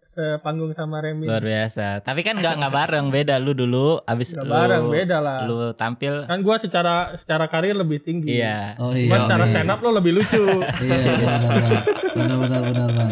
[0.09, 1.29] sepanggung sama Remin.
[1.29, 2.01] Luar biasa.
[2.01, 5.39] Tapi kan nggak nggak bareng, beda lu dulu abis Gak lu bareng beda lah.
[5.45, 8.33] lu tampil Kan gue secara secara karir lebih tinggi.
[8.35, 8.73] iya.
[8.79, 9.25] Oh Cuman iya.
[9.29, 9.53] secara oke.
[9.53, 10.41] stand up lo lebih lucu.
[10.81, 11.83] Iya, iya benar.
[12.17, 13.09] Benar benar benar.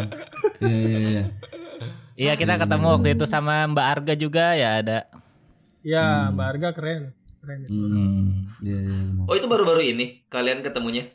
[0.57, 1.23] Iya iya iya.
[2.15, 4.99] Iya, kita ketemu waktu itu sama Mbak Arga juga ya ada.
[5.85, 6.33] ya Hmm.
[6.33, 7.01] Mbak Arga keren.
[7.37, 7.59] Keren.
[7.69, 8.49] Hmm.
[8.59, 9.25] Iya iya benar.
[9.29, 11.13] Oh itu baru-baru ini kalian ketemunya?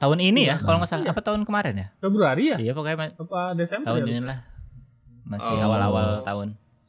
[0.00, 0.64] Tahun ini ya, Iya.
[0.64, 1.12] kalau nggak salah Iya.
[1.12, 1.86] apa tahun kemarin ya?
[1.98, 4.10] Februari ya Iya pokoknya apa Desember tahun ya?
[4.10, 4.38] ini lah.
[5.22, 5.60] Masih Oh.
[5.62, 6.48] awal-awal tahun.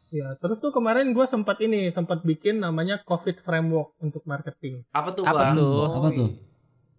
[0.10, 4.84] Ya, terus tuh kemarin gue sempat ini, sempat bikin namanya COVID framework untuk marketing.
[4.90, 5.56] Apa tuh, Apa Bang?
[5.56, 5.88] tuh?
[5.90, 6.30] Apa tuh?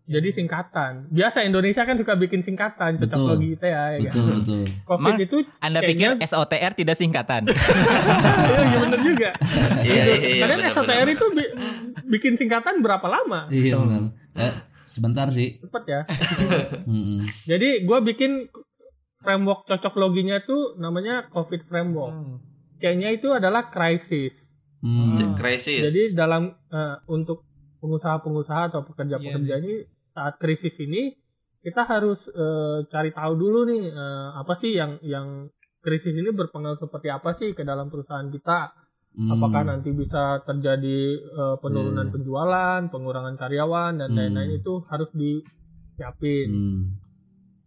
[0.03, 0.93] Jadi singkatan.
[1.09, 3.29] Biasa Indonesia kan suka bikin singkatan, Betul.
[3.31, 3.83] logi kita ya.
[3.99, 4.11] ya.
[4.11, 4.63] Betul, betul.
[4.83, 7.43] COVID itu Anda kayaknya- pikir SOTR tidak singkatan?
[8.43, 9.29] Iya, iya bener juga.
[9.79, 10.43] Iya, iya, iya.
[10.43, 11.09] Kalian benar, SOTR benar.
[11.11, 11.53] itu bi-
[12.11, 13.49] bikin singkatan berapa lama?
[13.49, 14.03] Iya benar.
[14.83, 15.59] Sebentar sih.
[15.63, 16.01] Cepet ya.
[17.51, 18.51] Jadi gue bikin
[19.23, 22.13] framework cocok loginya tuh namanya COVID framework.
[22.13, 22.37] Hmm.
[22.83, 24.51] C-nya itu adalah crisis.
[24.83, 25.39] Hmm.
[25.39, 25.87] Krisis.
[25.87, 27.47] Jadi dalam eh, untuk
[27.79, 29.75] pengusaha-pengusaha atau pekerja-pekerja Iya, ini
[30.15, 31.15] saat krisis ini
[31.63, 35.47] kita harus eh, cari tahu dulu nih eh, apa sih yang yang
[35.83, 38.75] krisis ini berpengaruh seperti apa sih ke dalam perusahaan kita.
[39.13, 39.29] Hmm.
[39.29, 42.13] Apakah nanti bisa terjadi eh, penurunan Iya.
[42.13, 44.17] penjualan, pengurangan karyawan dan Hmm.
[44.17, 46.49] lain-lain itu harus disiapin.
[46.49, 46.83] Hmm.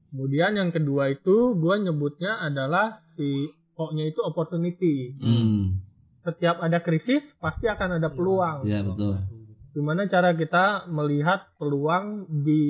[0.10, 5.12] Kemudian yang kedua itu gue nyebutnya adalah si O-nya itu opportunity.
[5.20, 5.84] Hmm.
[6.24, 8.64] Setiap ada krisis pasti akan ada peluang.
[8.64, 9.20] Iya betul.
[9.76, 12.64] Gimana cara kita melihat peluang di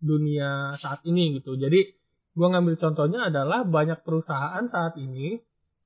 [0.00, 1.54] dunia saat ini gitu.
[1.54, 1.84] Jadi
[2.32, 5.36] gua ngambil contohnya adalah banyak perusahaan saat ini,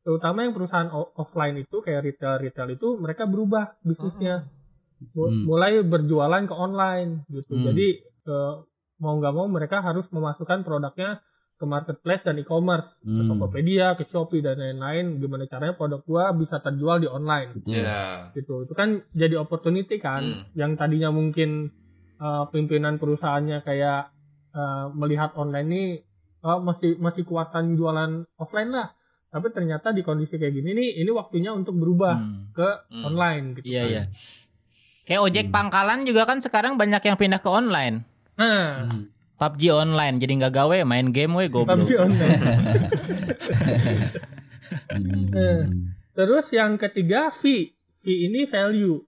[0.02, 4.46] terutama yang perusahaan offline itu kayak retail-retail itu mereka berubah bisnisnya.
[5.14, 5.42] Mu- Hmm.
[5.44, 7.54] Mulai berjualan ke online gitu.
[7.54, 7.66] Hmm.
[7.66, 7.86] Jadi
[8.98, 11.18] mau nggak mau mereka harus memasukkan produknya
[11.58, 13.26] ke marketplace dan e-commerce, ke Hmm.
[13.28, 15.18] Tokopedia, ke Shopee dan lain-lain.
[15.18, 17.62] Gimana caranya produk gua bisa terjual di online.
[17.62, 18.30] Iya.
[18.32, 20.42] gitu itu kan jadi opportunity kan Hmm.
[20.54, 21.70] yang tadinya mungkin
[22.18, 24.10] uh, pimpinan perusahaannya kayak
[24.52, 25.84] uh, melihat online ini
[26.40, 28.94] uh, masih masih kuatan jualan offline lah
[29.32, 32.52] tapi ternyata di kondisi kayak gini nih ini waktunya untuk berubah Hmm.
[32.52, 33.04] ke Hmm.
[33.06, 33.88] online gitu Iya kan.
[33.88, 34.02] iya.
[35.02, 35.54] Kayak ojek Hmm.
[35.54, 38.04] pangkalan juga kan sekarang banyak yang pindah ke online.
[38.32, 39.08] nah Hmm.
[39.34, 41.80] PUBG online jadi nggak gawe main game we goblok.
[41.80, 42.38] PUBG online
[44.88, 45.28] Hmm.
[45.32, 45.62] Eh.
[46.12, 49.00] terus yang ketiga fee fee ini value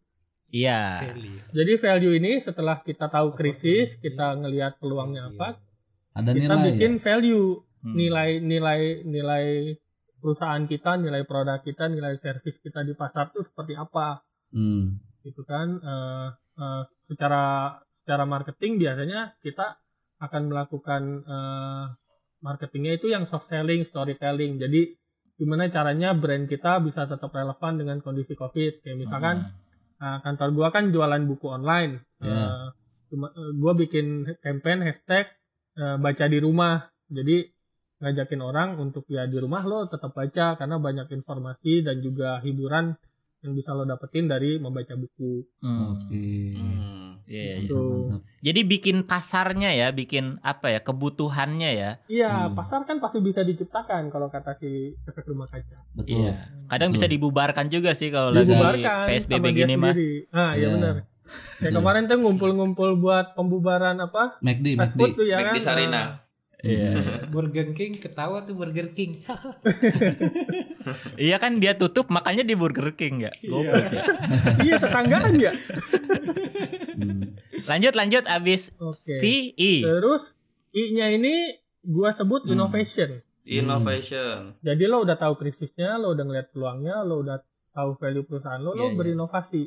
[0.51, 1.11] Iya.
[1.11, 1.39] Value.
[1.51, 5.59] jadi value ini setelah kita tahu krisis kita ngelihat peluangnya apa
[6.13, 6.65] Ada kita nilai.
[6.71, 7.01] bikin ya?
[7.03, 7.49] value
[7.81, 7.95] Hmm.
[7.95, 9.47] nilai nilai nilai
[10.25, 14.25] perusahaan kita, nilai produk kita, nilai servis kita di pasar tuh seperti apa
[14.57, 14.97] Hmm.
[15.21, 15.77] gitu kan?
[15.77, 19.77] Eh, eh, secara secara marketing biasanya kita
[20.25, 21.85] akan melakukan eh,
[22.41, 24.57] marketingnya itu yang soft selling, storytelling.
[24.57, 24.97] Jadi
[25.37, 28.81] gimana caranya brand kita bisa tetap relevan dengan kondisi covid?
[28.81, 29.53] Kayak misalkan Hmm.
[30.01, 32.01] eh, kantor gua kan jualan buku online.
[32.25, 32.33] Ya.
[32.33, 32.67] Eh,
[33.13, 35.29] cuma eh, gua bikin campaign hashtag
[35.77, 36.89] eh, baca di rumah.
[37.11, 37.51] Jadi
[38.05, 42.93] ngajakin orang untuk ya di rumah lo tetap baca karena banyak informasi dan juga hiburan
[43.41, 45.45] yang bisa lo dapetin dari membaca buku.
[45.59, 45.97] Hmm.
[45.97, 46.29] Oke.
[46.55, 46.93] Hmm.
[47.25, 47.55] Iya, iya.
[47.65, 47.81] Gitu.
[48.07, 48.21] Mantap.
[48.41, 51.91] Jadi bikin pasarnya ya, bikin apa ya kebutuhannya ya.
[52.05, 52.53] Iya, Hmm.
[52.53, 55.89] pasar kan pasti bisa diciptakan kalau kata si efek rumah kaca.
[55.95, 56.21] Betul.
[56.21, 56.53] Iya.
[56.67, 56.97] Kadang Betul.
[57.01, 59.97] bisa dibubarkan juga sih kalau lagi Dibubarkan PSBB gini mah.
[60.31, 60.69] Ah, iya Iya.
[60.71, 60.95] benar.
[61.57, 64.37] Kayak kemarin tuh ngumpul-ngumpul buat pembubaran apa?
[64.41, 64.93] McD, McD.
[64.95, 65.65] food tuh ya McD kan.
[65.65, 66.03] Sarina.
[66.65, 66.93] Iya.
[67.33, 69.21] Burger King ketawa tuh Burger King.
[71.17, 73.33] Iya kan dia tutup makanya di Burger King ya.
[73.41, 74.05] Goblok ya.
[74.67, 75.53] iya, tetanggaan ya.
[76.95, 77.37] Hmm.
[77.65, 79.17] Lanjut lanjut abis Oke.
[79.17, 79.85] VI.
[79.85, 80.33] Terus
[80.75, 82.53] I-nya ini gua sebut Hmm.
[82.59, 83.23] innovation.
[83.45, 84.57] Innovation.
[84.61, 87.39] Jadi lo udah tahu krisisnya, lo udah ngeliat peluangnya, lo udah
[87.71, 88.97] tahu value perusahaan lo, Iya, lo iya.
[88.97, 89.63] berinovasi.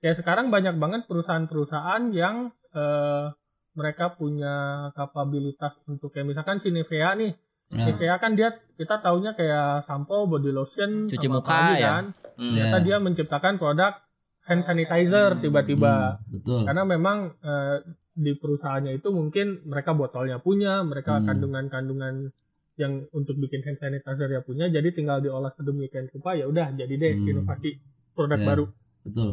[0.00, 3.26] Kayak sekarang banyak banget perusahaan-perusahaan yang eh,
[3.72, 4.54] mereka punya
[4.92, 7.32] kapabilitas untuk kayak misalkan si Nivea nih.
[7.70, 11.88] Nah, Nivea kan dia kita taunya kayak sampo, body lotion, Cuci sama muka, ya.
[11.92, 12.04] kan.
[12.34, 12.50] Hmm.
[12.50, 12.66] Ya.
[12.66, 13.92] Ternyata dia menciptakan produk
[14.42, 15.40] hand sanitizer Hmm.
[15.40, 15.94] tiba-tiba.
[16.16, 16.60] hmm, betul.
[16.64, 17.76] Karena memang eh,
[18.12, 21.26] di perusahaannya itu mungkin mereka botolnya punya, mereka Hmm.
[21.26, 22.34] kandungan-kandungan
[22.74, 26.90] yang untuk bikin hand sanitizer ya punya, jadi tinggal diolah sedemikian rupa ya udah jadi
[26.90, 27.30] deh Hmm.
[27.30, 27.78] inovasi
[28.12, 28.46] produk Ya.
[28.46, 28.64] baru
[29.04, 29.30] Betul.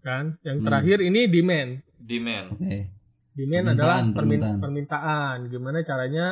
[0.00, 0.24] kan.
[0.42, 0.66] Yang Hmm.
[0.66, 1.70] terakhir ini demand.
[1.96, 2.46] Demand.
[2.52, 2.90] Oke.
[3.32, 4.58] Demand Permintaan, adalah permin- permintaan.
[4.60, 5.36] permintaan.
[5.48, 6.26] Gimana caranya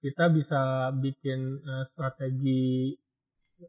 [0.00, 0.60] kita bisa
[0.96, 2.96] bikin eh, strategi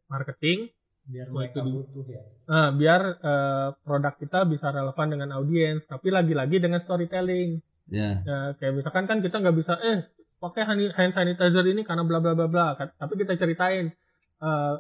[0.08, 2.22] marketing Biar mereka itu butuh ya.
[2.24, 7.60] eh, biar eh, produk kita bisa relevan dengan audiens, tapi lagi-lagi dengan storytelling.
[7.92, 8.24] Ya.
[8.24, 10.08] Ya, kayak misalkan kan kita nggak bisa eh
[10.40, 13.92] pakai hand sanitizer ini karena bla bla bla bla tapi kita ceritain
[14.40, 14.76] eh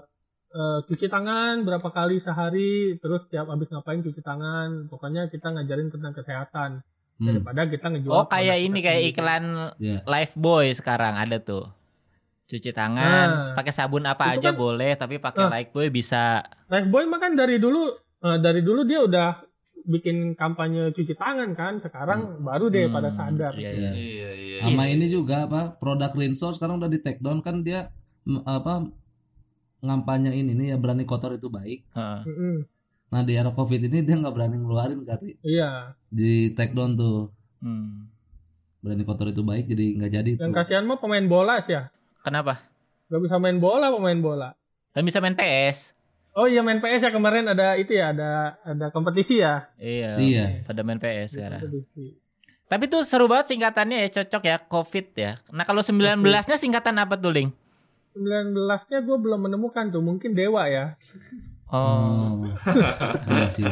[0.51, 5.91] eh, cuci tangan berapa kali sehari terus tiap habis ngapain cuci tangan pokoknya kita ngajarin
[5.91, 6.71] tentang kesehatan
[7.21, 7.37] Hmm.
[7.37, 9.13] daripada kita ngejual Oh kayak ini kayak sendiri.
[9.13, 9.43] iklan
[9.77, 9.97] Ya.
[10.03, 11.69] Life Boy sekarang ada tuh.
[12.43, 15.51] Cuci tangan, Nah, pakai sabun apa aja kan- boleh, tapi pakai Nah.
[15.53, 16.41] Life Boy bisa.
[16.65, 19.29] Lifebuoy mah kan dari dulu eh, dari dulu dia udah
[19.83, 23.91] bikin kampanye cuci tangan kan sekarang baru deh Hmm, pada sadar Iya, Iya.
[23.91, 24.57] Iya iya.
[24.63, 27.89] Sama ini juga apa produk Rinso sekarang udah di take down kan dia
[28.43, 28.85] apa
[29.79, 31.81] ngampanya ini nih ya berani kotor itu baik.
[31.91, 32.57] Heeh.
[33.11, 37.27] Nah di era covid ini dia nggak berani ngeluarin kali iya di take down tuh
[37.59, 38.09] Hmm.
[38.79, 40.57] berani kotor itu baik jadi nggak jadi yang tuh.
[40.57, 42.57] kasihan mah pemain bola sih ya Kenapa?
[43.05, 44.49] Gak bisa main bola pemain bola
[44.89, 45.93] Dan bisa main PS.
[46.31, 50.15] oh iya main PS ya kemarin ada itu ya ada ada kompetisi ya Iya.
[50.15, 50.45] Iya.
[50.63, 51.61] Pada main PS sekarang.
[51.61, 52.17] kompetisi
[52.65, 55.31] Tapi tuh seru banget singkatannya ya, cocok ya, COVID ya.
[55.51, 57.51] Nah, kalau 19-nya singkatan apa tuh, Ling?
[58.13, 60.95] 19-nya gue belum menemukan tuh mungkin dewa ya
[61.71, 61.79] Oh.
[61.79, 62.31] Oh.
[63.27, 63.65] Iya sih.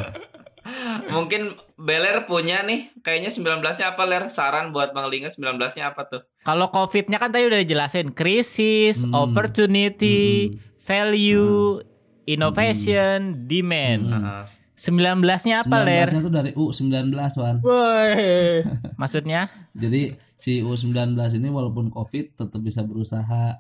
[1.10, 4.24] Mungkin Beler punya nih, kayaknya 19-nya apa Ler?
[4.30, 6.22] Saran buat Bang Linga 19-nya apa tuh?
[6.44, 9.16] Kalau COVID-nya kan tadi udah dijelasin, krisis, Hmm.
[9.16, 10.56] opportunity, Hmm.
[10.80, 11.80] value,
[12.26, 14.04] innovation, demand.
[14.06, 14.14] Hmm.
[14.14, 14.44] Heeh.
[14.80, 16.08] 19-nya apa, Ler?
[16.08, 17.60] 19 tuh dari U19 Wan.
[17.60, 18.64] Woi,
[18.96, 19.52] Maksudnya?
[19.76, 20.96] Jadi si U19
[21.34, 23.60] ini walaupun Covid tetap bisa berusaha.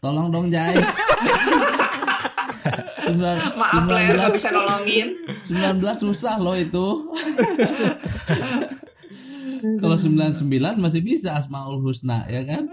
[0.00, 0.76] Tolong dong Jai.
[2.98, 5.06] Sembilan- Maaf Ler, nggak 19 bisa nolongin.
[5.42, 6.86] 19 susah loh itu.
[9.76, 10.40] Kalau 99
[10.76, 12.64] masih bisa Asmaul Husna ya kan?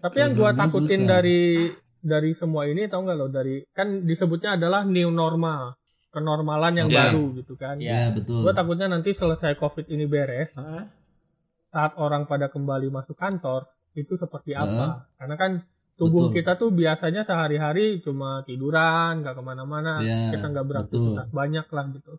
[0.00, 1.10] tapi yang gua 19 takutin susah.
[1.10, 1.40] dari
[2.00, 5.76] dari semua ini tau nggak lo dari kan disebutnya adalah new normal
[6.08, 7.12] kenormalan yang Iya.
[7.12, 7.90] baru gitu kan Iya.
[7.92, 8.40] Ya, betul.
[8.40, 10.56] gue takutnya nanti selesai covid ini beres
[11.68, 15.52] saat orang pada kembali masuk kantor itu seperti apa karena kan
[16.00, 16.36] tubuh Betul.
[16.40, 21.84] kita tuh biasanya sehari-hari cuma tiduran nggak ke mana-mana Iya, kita nggak beraktivitas banyak lah
[21.92, 22.12] gitu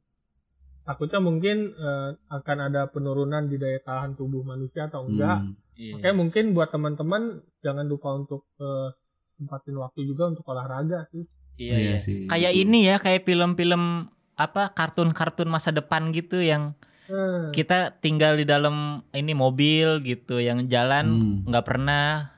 [0.81, 5.57] takutnya mungkin eh, akan ada penurunan di daya tahan tubuh manusia atau enggak Hmm.
[5.73, 5.97] Iya.
[5.97, 8.93] Oke mungkin buat teman-teman jangan lupa untuk eh,
[9.33, 11.25] sempatin waktu juga untuk olahraga sih.
[11.57, 11.97] Iya, Iya iya.
[11.97, 12.29] sih.
[12.29, 14.05] Kayak ini ya, kayak film-film
[14.37, 16.77] apa kartun-kartun masa depan gitu yang
[17.11, 21.35] Eh, kita tinggal di dalam ini mobil gitu yang jalan Hmm.
[21.43, 22.31] nggak pernah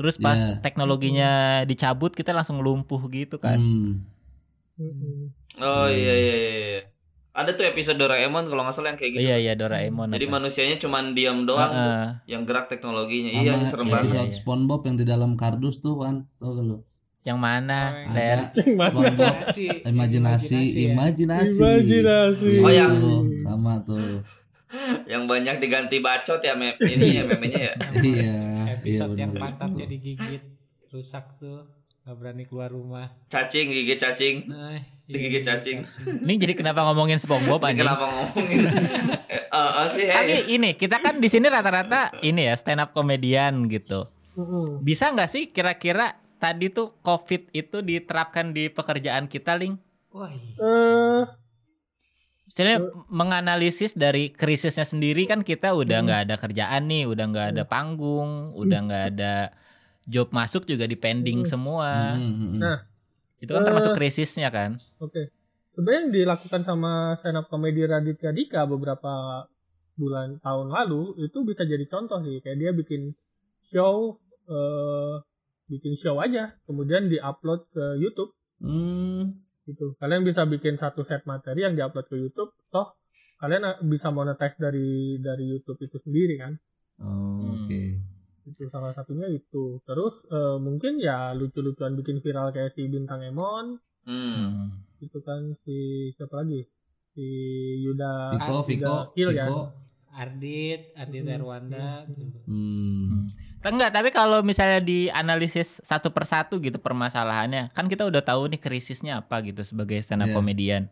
[0.00, 0.56] terus pas Iya.
[0.58, 1.30] teknologinya
[1.62, 4.00] dicabut kita langsung lumpuh gitu kan Hmm.
[5.56, 6.80] Oh Iya, iya iya iya.
[7.30, 9.22] Ada tuh episode Doraemon kalau nggak salah yang kayak gitu.
[9.22, 10.34] iya iya Doraemon Jadi apa.
[10.34, 12.08] manusianya cuma diam doang, tuh, Heeh.
[12.26, 13.30] yang gerak teknologinya.
[13.30, 14.08] Sama iya, serem iya, banget.
[14.08, 14.18] iya.
[14.18, 16.24] episode SpongeBob yang di dalam kardus tuh Wan.
[16.34, 16.78] Tahu gak lu?
[17.20, 18.88] yang mana Oh, Ler Ada Yang mana?
[18.88, 19.66] SpongeBob Imajinasi.
[19.84, 20.80] imajinasi, ya.
[20.88, 21.60] imajinasi.
[21.60, 22.52] Imajinasi.
[22.58, 22.96] Oh, yang-
[23.38, 24.24] sama tuh.
[25.04, 27.74] Yang banyak diganti bacot ya meme ini ya memenya ya.
[28.00, 28.34] iya.
[28.80, 29.42] Episode iya yang benar.
[29.52, 30.42] pantatnya digigit
[30.88, 31.68] rusak tuh
[32.00, 33.12] nggak berani keluar rumah.
[33.28, 34.36] Cacing gigit cacing.
[34.48, 35.78] Nah, Digigit cacing.
[36.22, 38.58] ini jadi kenapa ngomongin SpongeBob anjing kenapa ngomongin?
[39.50, 43.66] Eh, eh, sih, tapi ini kita kan di sini rata-rata ini ya stand up komedian
[43.66, 44.06] gitu
[44.78, 49.74] bisa nggak sih kira-kira tadi tuh covid itu diterapkan di pekerjaan kita Ling
[50.10, 50.54] Wah, iya.
[50.54, 51.22] Eh,
[52.50, 57.62] Misalnya menganalisis dari krisisnya sendiri kan kita udah nggak ada kerjaan nih, udah nggak ada
[57.62, 59.54] panggung, udah nggak ada
[60.02, 62.18] job masuk juga di pending semua.
[62.18, 62.58] Hmm, hmm, hmm.
[62.58, 62.78] Nah.
[63.38, 64.82] Itu kan termasuk krisisnya kan?
[64.98, 65.30] Oke.
[65.70, 69.46] Sebenarnya yang dilakukan sama stand up komedi Raditya Dika beberapa
[69.94, 72.42] bulan tahun lalu itu bisa jadi contoh sih.
[72.42, 73.14] Kayak dia bikin
[73.62, 74.18] show
[74.50, 75.22] eh
[75.70, 79.40] bikin show aja, kemudian diupload ke YouTube Hmm.
[79.64, 79.96] Gitu.
[79.96, 82.96] Kalian bisa bikin satu set materi yang diupload ke YouTube, toh
[83.36, 86.52] kalian eh, bisa monetize dari dari YouTube itu sendiri kan.
[86.98, 87.64] Oh, Hmm.
[87.64, 87.82] oke.
[88.46, 89.80] Itu salah satunya itu.
[89.82, 94.34] Terus eh, mungkin ya lucu-lucuan bikin viral kayak si Bintang Emon, Hmm.
[94.34, 94.66] Hmm.
[94.98, 95.76] itu kan si
[96.14, 96.64] siapa lagi?
[97.10, 97.26] Si
[97.80, 99.46] Yuda Viko, Yuda Viko, ya.
[99.46, 99.62] Viko.
[100.10, 101.32] Ardit, Ardit Hmm.
[101.32, 101.88] Erwanda.
[102.44, 103.30] Hmm.
[103.60, 109.20] Enggak, tapi kalau misalnya dianalisis satu persatu gitu permasalahannya, kan kita udah tahu nih krisisnya
[109.20, 110.36] apa gitu sebagai stand up Iya.
[110.36, 110.82] komedian.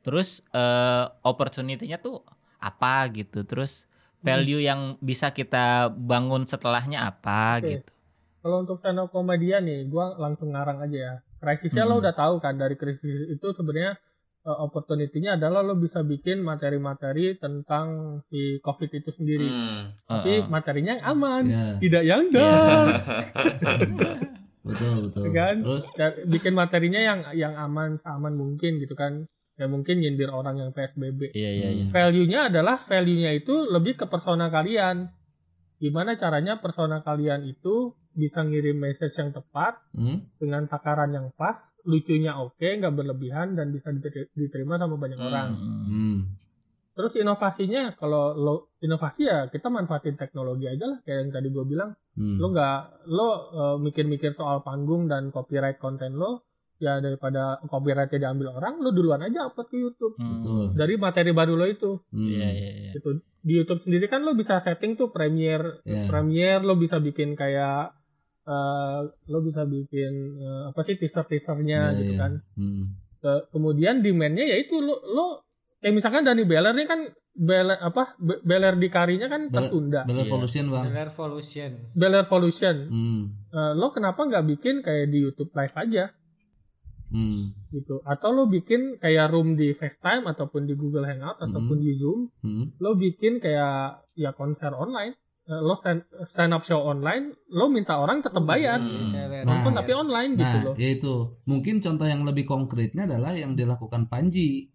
[0.00, 2.24] Terus eh opportunity-nya tuh
[2.56, 3.44] apa gitu.
[3.44, 3.84] Terus
[4.24, 7.68] value yang bisa kita bangun setelahnya apa Oke.
[7.68, 7.90] gitu.
[8.40, 11.14] Kalau untuk stand up komedian nih, gua langsung ngarang aja ya.
[11.36, 12.02] Krisisnya lo Hmm.
[12.08, 14.00] udah tahu kan dari krisis itu sebenarnya
[14.46, 19.48] eh, opportunity-nya adalah lo bisa bikin materi-materi tentang si COVID itu sendiri.
[19.50, 19.82] Hmm.
[20.06, 20.46] Tapi Heeh.
[20.46, 22.34] materinya yang aman, Ya, tidak yang Iya.
[22.38, 22.94] dark.
[24.66, 25.22] betul betul.
[25.30, 25.56] Kan?
[25.62, 25.86] Terus
[26.26, 29.26] bikin materinya yang yang aman seaman mungkin gitu kan.
[29.56, 31.32] Ya mungkin nyindir orang yang PSBB.
[31.32, 31.84] Iya iya iya.
[31.88, 31.92] Hmm.
[31.96, 35.08] Value-nya adalah value-nya itu lebih ke persona kalian.
[35.76, 40.40] Gimana caranya persona kalian itu bisa ngirim message yang tepat hmm?
[40.40, 45.28] dengan takaran yang pas, lucunya oke, nggak berlebihan dan bisa diter- diterima sama banyak Hmm.
[45.28, 45.48] orang.
[45.52, 46.18] Hmm.
[46.96, 51.64] Terus inovasinya, kalau lo inovasi ya kita manfaatin teknologi aja lah, kayak yang tadi gue
[51.68, 51.92] bilang.
[52.16, 52.40] Hmm.
[52.40, 52.78] Lo nggak,
[53.12, 58.90] lo eh, mikir-mikir soal panggung dan copyright konten lo, ya daripada copyrightnya diambil orang lo
[58.90, 60.28] duluan aja upload ke YouTube Hmm.
[60.36, 60.64] Betul.
[60.74, 62.26] dari materi baru lo itu Hmm.
[62.26, 62.90] Iya iya iya.
[62.92, 66.04] gitu di YouTube sendiri kan lo bisa setting tuh Premiere Iya.
[66.06, 67.96] Premiere lo bisa bikin kayak
[68.44, 72.20] eh, lo bisa bikin eh, apa sih teaser teasernya Iya, gitu iya.
[72.20, 72.84] kan Hmm.
[73.16, 75.26] Ke- kemudian demandnya ya itu lo lo
[75.78, 77.00] kayak misalkan Dani Beller nih kan
[77.32, 80.24] Beller apa Be- Beller di karinya kan Beller- tertunda Bell Iya.
[80.26, 80.84] Evolution bang.
[80.90, 81.70] Revolution.
[81.92, 83.22] Beller Evolution Hmm.
[83.48, 86.04] Eh, lo kenapa nggak bikin kayak di YouTube live aja
[87.16, 87.48] Hmm.
[87.72, 92.28] gitu atau lo bikin kayak room di FaceTime ataupun di Google Hangout ataupun di Zoom
[92.44, 92.76] Hmm.
[92.76, 97.94] lo bikin kayak ya konser online Eh, lo stand, stand up show online lo minta
[98.02, 99.14] orang tetap bayar Hmm.
[99.14, 101.14] Saya nonton Nah, tapi online gitu Nah, loh yaitu
[101.46, 104.74] mungkin contoh yang lebih konkretnya adalah yang dilakukan Panji.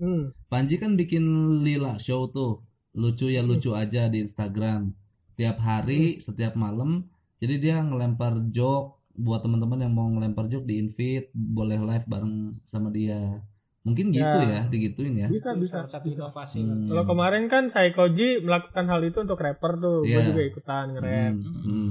[0.00, 0.32] Hmm.
[0.48, 1.20] Panji kan bikin
[1.60, 2.64] lila show tuh,
[2.96, 4.94] lucu ya lucu aja di Instagram.
[5.36, 7.04] Tiap hari, setiap malam.
[7.36, 12.34] Jadi dia ngelempar joke buat teman-teman yang mau ngelempar joke di invite, boleh live bareng
[12.62, 13.42] sama dia.
[13.80, 14.46] Mungkin gitu Ya.
[14.48, 15.26] ya, digituin ya.
[15.26, 16.22] bisa bisa satu bisa.
[16.22, 16.60] inovasi.
[16.60, 16.86] Hmm.
[16.86, 20.22] kalau kemarin kan Saikoji melakukan hal itu untuk rapper tuh gue Iya.
[20.24, 21.90] juga ikutan nge-rap Hmm, hmm.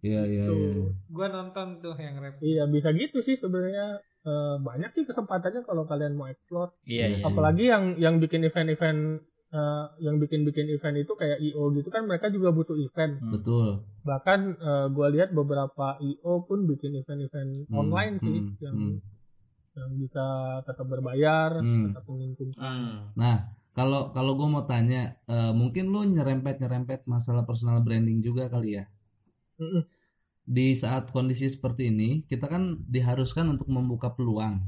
[0.00, 0.58] Iya, iya, Tuh.
[0.58, 0.86] iya.
[1.08, 2.34] Gua nonton tuh yang rap.
[2.40, 7.18] iya bisa gitu sih sebenarnya Eh, banyak sih kesempatannya kalau kalian mau explore Iya iya.
[7.20, 9.18] Apalagi yang yang bikin event-event
[9.52, 13.32] eh, yang bikin-bikin event itu kayak IO gitu kan mereka juga butuh event Hmm.
[13.36, 13.84] Betul.
[14.02, 14.56] bahkan
[14.90, 18.98] gue lihat beberapa IO pun bikin event-event Hmm, online sih hmm, yang hmm.
[19.72, 20.24] yang bisa
[20.66, 21.92] tetap berbayar Hmm.
[21.92, 22.98] tetap menguntungkan Hmm.
[23.14, 23.36] Nah,
[23.72, 28.76] kalau kalau gue mau tanya, eh, mungkin lu nyerempet nyerempet masalah personal branding juga kali
[28.76, 28.84] ya.
[30.42, 34.60] Di saat kondisi seperti ini, kita kan diharuskan untuk membuka peluang.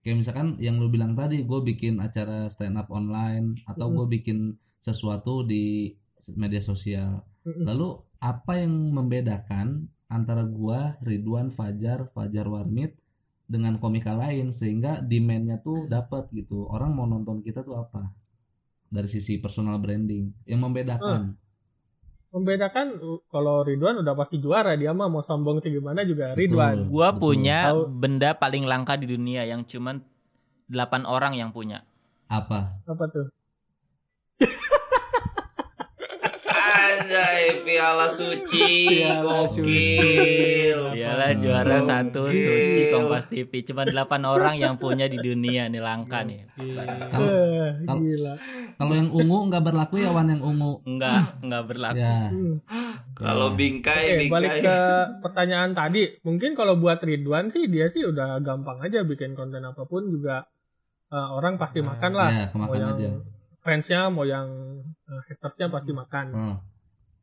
[0.00, 4.56] Kayak misalkan yang lu bilang tadi, gue bikin acara stand up online atau gue bikin
[4.80, 5.92] sesuatu di
[6.36, 7.20] media sosial.
[7.44, 12.98] Lalu apa yang membedakan antara gua, Ridwan, Fajar, Fajar Warmit
[13.46, 16.66] dengan komika lain sehingga demand-nya tuh dapat gitu.
[16.68, 18.10] Orang mau nonton kita tuh apa?
[18.90, 21.38] Dari sisi personal branding yang membedakan.
[22.30, 26.86] Membedakan uh, kalau Ridwan udah pasti juara dia mah mau sombong sih gimana juga Ridwan
[26.86, 26.90] Betul.
[26.90, 29.98] Gua punya benda paling langka di dunia yang cuman
[30.70, 31.82] 8 orang yang punya.
[32.30, 32.78] Apa?
[32.86, 33.26] apa tuh
[37.00, 39.00] Anjay, piala suci.
[39.00, 40.80] Piala Gokil.
[40.92, 43.64] Dialah juara satu suci Kompas TV.
[43.64, 46.44] Cuma 8 orang yang punya di dunia nih langka nih.
[47.08, 47.32] Kalau
[47.80, 48.34] kalau- gila
[48.76, 50.80] kalau yang ungu nggak berlaku ya Wan yang ungu.
[50.84, 52.00] Enggak, enggak berlaku.
[52.00, 52.28] Ya.
[52.28, 52.54] Hmm.
[53.12, 53.56] Kalau Ya.
[53.56, 54.76] bingkai, Oke, balik ke
[55.20, 56.02] pertanyaan tadi.
[56.20, 60.44] Mungkin kalau buat Ridwan sih dia sih udah gampang aja bikin konten apa pun juga
[61.08, 62.28] eh, orang pasti Nah, makan lah.
[62.30, 63.08] Ya, mau kemakan yang aja.
[63.58, 64.48] fansnya, mau yang
[65.04, 66.26] eh, hatersnya pasti makan.
[66.30, 66.56] Oh.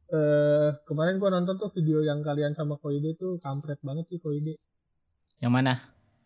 [0.08, 4.56] Eh kemarin gua nonton tuh video yang kalian sama Koide tuh kampret banget sih Koide.
[5.38, 5.74] Yang mana?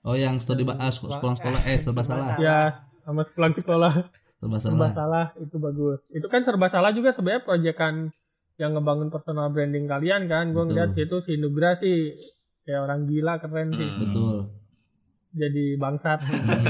[0.02, 2.38] Oh, yang studi ba- ah, sekolah sekolah eh serba salah.
[2.38, 2.60] Ya
[3.00, 3.94] sama sepulang sekolah
[4.36, 4.94] Serba serba salah.
[4.94, 6.02] salah itu bagus.
[6.10, 8.10] Itu kan serba salah juga sebenarnya proyekan
[8.56, 10.50] yang ngebangun personal branding kalian kan.
[10.52, 10.70] Gua Betul.
[10.72, 12.13] ngeliat itu si Nugra sih
[12.62, 13.86] kayak orang gila keren sih.
[13.88, 14.00] Hmm.
[14.00, 14.36] Betul.
[15.32, 16.65] Jadi bangsat, Hmm.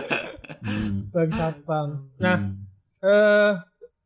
[0.60, 1.08] Hmm.
[1.10, 1.88] bangsat bang.
[2.18, 2.52] Nah Hmm.
[3.02, 3.52] eh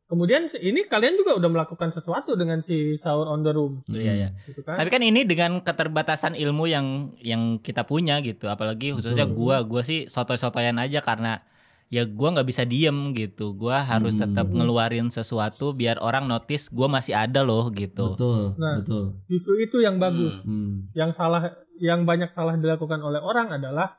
[0.05, 4.29] kemudian ini kalian juga udah melakukan sesuatu dengan si Sahur on the Room, Iya ya.
[4.45, 4.77] gitu kan?
[4.77, 6.87] Tapi kan ini dengan keterbatasan ilmu yang
[7.19, 9.39] yang kita punya gitu, apalagi khususnya Betul.
[9.39, 11.41] gua, gua sih sotoy-sotoyan aja karena
[11.89, 13.53] ya gua nggak bisa diem gitu.
[13.53, 14.23] Gua harus Hmm.
[14.25, 18.13] tetap ngeluarin sesuatu biar orang notice gua masih ada loh gitu.
[18.15, 18.79] Betul, Nah.
[18.79, 19.17] betul.
[19.27, 20.37] Justru itu yang bagus.
[20.43, 20.89] Hmm.
[20.93, 23.99] yang salah yang banyak salah dilakukan oleh orang adalah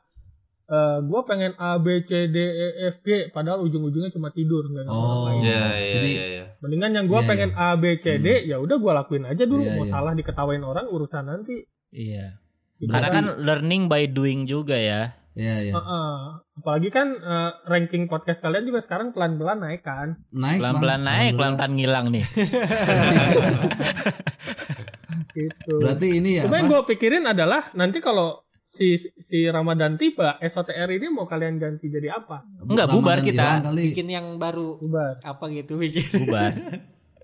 [0.66, 4.84] eh gue pengen A B C D E F G padahal ujung-ujungnya cuma tidur nggak
[4.84, 5.28] ngapa Oh.
[5.36, 6.44] Iya, iya, Jadi- iya, iya.
[6.58, 9.60] mendingan yang gue Iya, pengen A B C D ya udah gue lakuin aja dulu
[9.60, 9.90] Iya, mau iya.
[9.90, 12.36] salah diketawain orang urusan nanti Iya.
[12.76, 15.14] Gitu Karena kan learning by doing juga ya.
[15.32, 15.72] Iya, iya.
[15.72, 16.12] Heeh.
[16.56, 20.58] apalagi kan eh, ranking podcast kalian juga sekarang pelan-pelan naik kan Naik.
[20.58, 22.24] Pelan-pelan naik, pelan-pelan ngilang nih.
[25.32, 28.40] gitu Berarti ini ya Cuma yang gue pikirin adalah nanti kalau
[28.76, 33.46] si si Ramadan tiba SOTR ini mau kalian ganti jadi apa Enggak, bubar Ramadan kita.
[33.72, 35.16] Bikin yang baru Bubar.
[35.22, 36.04] apa gitu bikin.
[36.22, 36.52] Bubar.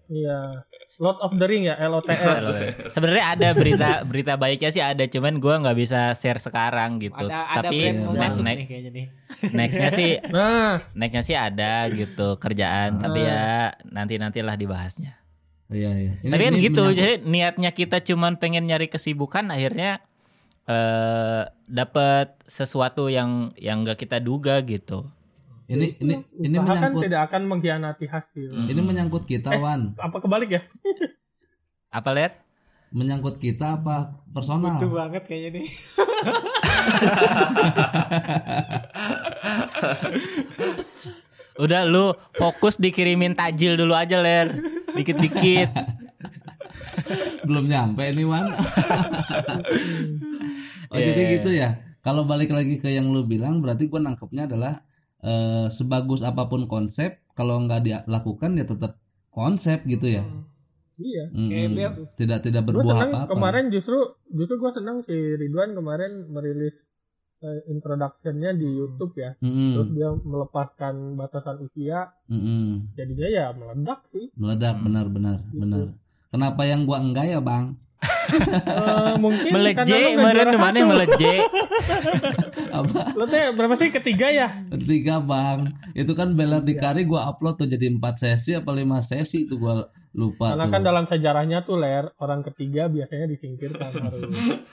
[0.08, 0.60] Iya.
[1.00, 2.42] Lord of the Ring ya LOTR.
[2.92, 7.16] Sebenarnya ada berita berita baiknya sih ada, cuman gua nggak bisa share sekarang gitu.
[7.16, 9.06] Ada ada Tapi masuk next nih kayaknya nih.
[9.50, 15.16] nextnya sih Nah, nextnya sih ada gitu kerjaan, tapi ya nanti nantilah dibahasnya.
[15.72, 16.12] Iya, iya.
[16.20, 20.04] Ini- tapi kan ini gitu, menyangkut- jadi niatnya kita cuman pengen nyari kesibukan, akhirnya
[20.62, 25.08] eh dapat sesuatu yang yang nggak kita duga gitu.
[25.66, 28.50] ini ini ini usaha kan menyangkut tidak akan mengkhianati hasil.
[28.52, 28.68] Hmm.
[28.68, 29.58] ini menyangkut kita, Eh.
[29.58, 29.96] Wan.
[29.96, 30.62] Apa kebalik ya?
[31.98, 32.32] Apa ler?
[32.92, 34.76] menyangkut kita apa personal?
[34.76, 35.68] Butuh banget kayaknya nih.
[41.56, 44.52] Udah lu fokus dikirimin tajil dulu aja ler.
[44.92, 45.72] Dikit-dikit.
[47.42, 48.52] Belum nyampe nih Wan.
[50.88, 51.68] oh Iya, jadi iya, gitu ya.
[52.00, 54.82] Kalau balik lagi ke yang lu bilang berarti gua nangkepnya adalah
[55.20, 60.24] eh, sebagus apa pun konsep kalau nggak dilakukan ya tetap konsep gitu ya.
[60.94, 61.24] Iya.
[61.30, 61.48] Mm-mm.
[61.48, 63.30] Kayak dia- Tidak tidak Gue berbuah apa-apa.
[63.30, 63.96] kemarin justru
[64.28, 66.90] justru gue seneng si Ridwan kemarin merilis
[67.40, 69.34] eh, introductionnya di YouTube ya.
[69.40, 69.72] Mm-mm.
[69.74, 72.92] Terus dia melepaskan batasan usia, Mm-mm.
[72.92, 74.30] jadinya ya meledak sih.
[74.36, 74.84] Meledak Hmm.
[74.84, 75.86] benar-benar benar.
[76.32, 77.76] Kenapa yang gua enggak ya bang?
[78.02, 80.88] Eh, mungkin lu nggak kemarin mana satu.
[80.88, 81.34] meleje.
[82.80, 83.00] Apa?
[83.12, 84.48] Lo teh berapa sih ketiga ya?
[84.70, 85.70] Ketiga bang.
[85.92, 89.54] Itu kan Beler di Kari gua upload tuh jadi empat sesi apa lima sesi itu
[89.56, 90.72] gua lupa Karena tuh.
[90.72, 94.20] kan dalam sejarahnya tuh ler orang ketiga biasanya disingkirkan harus.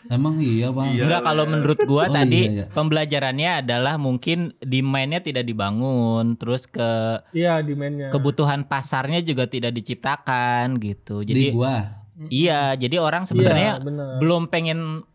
[0.09, 0.95] Emang iya bang.
[0.95, 1.03] Iya.
[1.05, 2.65] Enggak kalau menurut gua Oh, tadi iya, iya.
[2.69, 8.09] pembelajarannya adalah mungkin demandnya tidak dibangun, terus ke Iya demandnya.
[8.09, 11.21] kebutuhan pasarnya juga tidak diciptakan gitu.
[11.21, 11.98] Di Jadi gua.
[12.27, 14.19] Iya, jadi orang Iya, sebenarnya bener.
[14.19, 15.07] belum pengen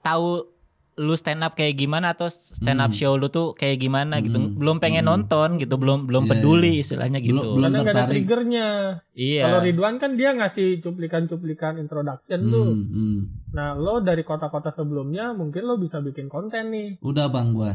[0.00, 0.52] tahu
[0.92, 2.98] lu stand up kayak gimana atau stand up Hmm.
[2.98, 4.36] show lu tuh kayak gimana gitu.
[4.36, 4.52] Hmm.
[4.54, 5.24] Belum pengen Hmm.
[5.24, 7.32] nonton gitu, belum belum Iya, peduli istilahnya gitu.
[7.32, 8.66] Belum- belum Karena ada triggernya.
[9.10, 9.42] Iya.
[9.42, 12.66] Kalau Ridwan kan dia ngasih cuplikan-cuplikan introduction tuh.
[12.68, 13.18] Hmm, hmm.
[13.50, 17.00] Nah lo dari kota-kota sebelumnya mungkin lo bisa bikin konten nih.
[17.00, 17.72] Udah bang gua.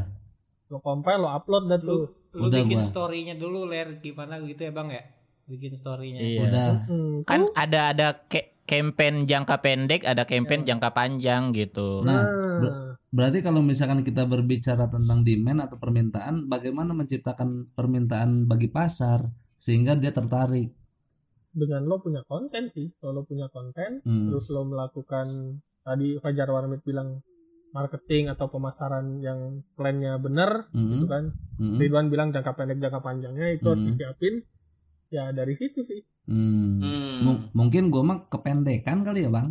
[0.68, 2.14] Lo compile, lo upload dah tuh.
[2.30, 5.04] lu Udah bikin story-nya dulu ler gimana gitu ya bang ya?
[5.48, 6.22] Bikin story-nya.
[6.22, 6.42] Iya.
[6.44, 6.70] Udah.
[6.86, 12.04] Hmm, Kan ada ada ke- campaign jangka pendek, ada campaign jangka panjang gitu.
[12.04, 18.68] Nah, Nah, Berarti kalau misalkan kita berbicara tentang demand atau permintaan, bagaimana menciptakan permintaan bagi
[18.68, 20.76] pasar sehingga dia tertarik?
[21.58, 22.94] dengan lo punya konten sih.
[23.02, 24.30] Kalau lo punya konten, Hmm.
[24.30, 27.26] terus lo melakukan tadi Fajar Warmit bilang
[27.74, 31.34] marketing atau pemasaran yang plannya benar Hmm, gitu kan.
[31.58, 33.90] hmm, Ridwan bilang jangka pendek jangka panjangnya itu harus Hmm.
[33.90, 34.46] disiapin.
[35.08, 36.02] Ya dari situ sih.
[36.28, 36.84] hmm.
[36.84, 37.20] Hmm.
[37.26, 39.48] Mu- Mungkin gua mah kependekan kali ya bang.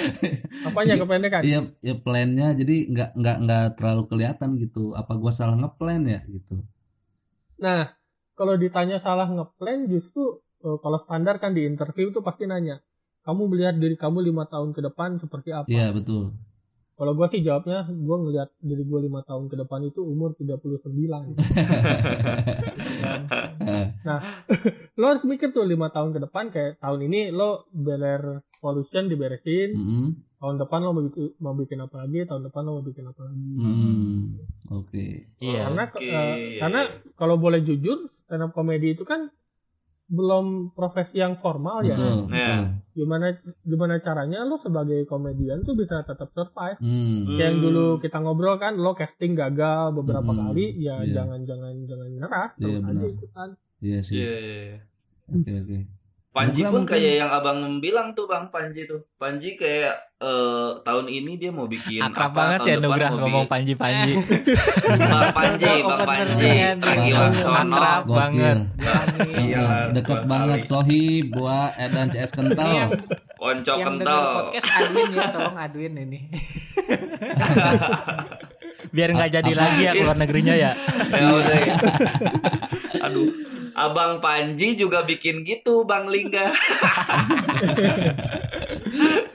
[0.68, 1.42] Apanya kependekan?
[1.44, 4.82] Iya, ya plannya jadi nggak nggak nggak terlalu kelihatan gitu.
[4.96, 6.64] Apa gua salah ngeplan ya gitu?
[7.64, 7.82] Nah,
[8.38, 10.22] kalau ditanya salah ngeplan justru
[10.66, 12.76] eh, kalau standar kan di interview tuh pasti nanya,
[13.26, 15.68] kamu melihat diri kamu lima tahun ke depan seperti apa?
[15.70, 16.34] Iya betul.
[17.00, 20.84] Kalau gue sih jawabnya, gue ngelihat diri gue lima tahun ke depan itu umur 39.
[24.04, 24.20] nah,
[25.00, 29.72] lo harus mikir tuh lima tahun ke depan kayak tahun ini lo beler pollution diberesin,
[29.72, 30.08] Hmm,
[30.44, 33.20] tahun depan lo mau bikin, mau bikin apa lagi, tahun depan lo mau bikin apa
[33.24, 33.48] lagi.
[33.48, 34.20] hmm.
[34.68, 35.06] Oke.
[35.40, 35.72] Iya.
[35.72, 36.80] Karena Oke, eh, iya, karena
[37.16, 39.32] kalau boleh jujur, stand up comedy itu kan
[40.10, 41.94] belum profesi yang formal ya.
[41.94, 42.26] Betul, Iya.
[42.26, 42.62] betul.
[42.92, 43.26] Gimana
[43.62, 46.76] gimana caranya lo sebagai komedian tuh bisa tetap survive.
[46.76, 46.90] Hmm.
[47.24, 47.26] Hmm.
[47.32, 51.14] Kayak yang dulu kita ngobrol kan, lo casting gagal beberapa Hmm, kali, ya iya.
[51.16, 53.48] jangan jangan jangan nyerah, Iya, terus aja ikutan.
[53.80, 54.16] Iya sih.
[54.18, 54.78] Iya, iya, iya.
[55.30, 55.78] Oke oke.
[56.30, 59.02] Panji Gua pun mungkin- kayak yang abang bilang tuh bang Panji tuh.
[59.18, 63.44] Panji kayak eh, tahun ini dia mau bikin Akrab apa, banget sih Nugrah mau ngomong
[63.44, 64.12] bikin- Panji-Panji.
[65.10, 67.34] Bang Panji, Bang Panji, lagi Bang.
[67.66, 68.02] Akrab.
[68.06, 68.58] Banget.
[69.20, 70.60] Iya, Heeh, Deket banget.
[70.64, 72.94] Sohib, gua Edan CS kental.
[73.34, 74.22] Konco yang kental.
[74.46, 76.18] podcast aduin ya, tolong aduin ini.
[78.90, 80.70] Biar nggak jadi lagi ya keluar negerinya ya.
[81.10, 81.76] Ya udah ya.
[83.02, 83.28] Aduh,
[83.72, 86.50] Abang Panji juga bikin gitu Bang Lingga.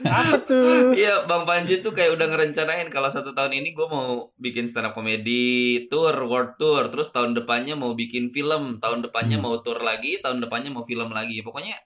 [0.06, 0.92] Apa tuh?
[0.92, 4.86] Iya, Bang Panji tuh kayak udah ngerencanain kalau satu tahun ini gue mau bikin stand
[4.86, 9.44] up comedy tour, world tour, terus tahun depannya mau bikin film, tahun depannya Hmm.
[9.44, 11.40] mau tour lagi, tahun depannya mau film lagi.
[11.40, 11.76] Pokoknya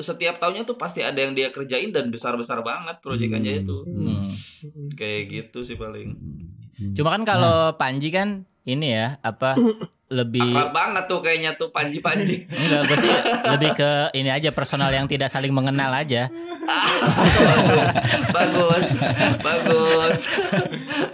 [0.00, 3.62] setiap tahunnya tuh pasti ada yang dia kerjain dan besar-besar banget proyekannya Hmm.
[3.64, 3.76] itu.
[3.84, 4.30] Hmm.
[4.94, 6.14] Kayak gitu sih paling.
[6.76, 6.94] Hmm.
[6.96, 9.56] Cuma kan kalau Panji kan ini ya apa
[10.10, 12.50] lebih Akrab banget tuh kayaknya tuh Panji-Panji.
[12.66, 13.12] enggak gue sih
[13.46, 16.26] lebih ke ini aja personal yang tidak saling mengenal aja.
[18.34, 18.86] bagus,
[19.38, 20.18] bagus.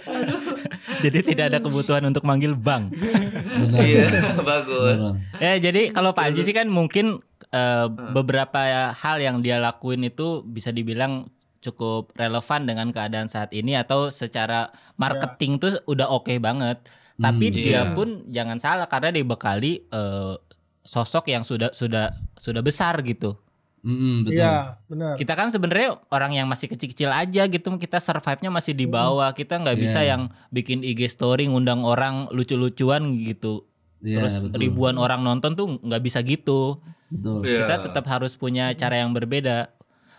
[1.05, 2.89] Jadi tidak ada kebutuhan untuk manggil Bang.
[2.89, 3.85] Benar.
[3.85, 4.97] Iya, benar, bagus.
[4.97, 5.13] benar.
[5.37, 7.21] Ya jadi kalau Panji sih kan mungkin
[7.53, 11.29] eh, beberapa hal yang dia lakuin itu bisa dibilang
[11.61, 16.81] cukup relevan dengan keadaan saat ini atau secara marketing tuh udah oke banget.
[17.17, 17.55] Tapi Hmm.
[17.55, 17.93] dia Iya.
[17.93, 20.35] pun jangan salah karena dibekali eh,
[20.81, 23.35] sosok yang sudah sudah sudah besar gitu.
[23.79, 24.37] Mm-mm, betul.
[24.37, 24.55] Iya,
[24.85, 25.13] benar.
[25.15, 29.31] Kita kan sebenarnya orang yang masih kecil-kecil aja gitu, kita survive-nya masih di bawah.
[29.31, 30.09] Kita nggak bisa Iya.
[30.13, 33.63] yang bikin IG story ngundang orang lucu-lucuan gitu.
[33.97, 34.59] Iya, Terus betul.
[34.59, 36.83] ribuan orang nonton tuh nggak bisa gitu.
[37.07, 37.41] Betul.
[37.43, 37.63] Iya.
[37.63, 39.71] Kita tetap harus punya cara yang berbeda.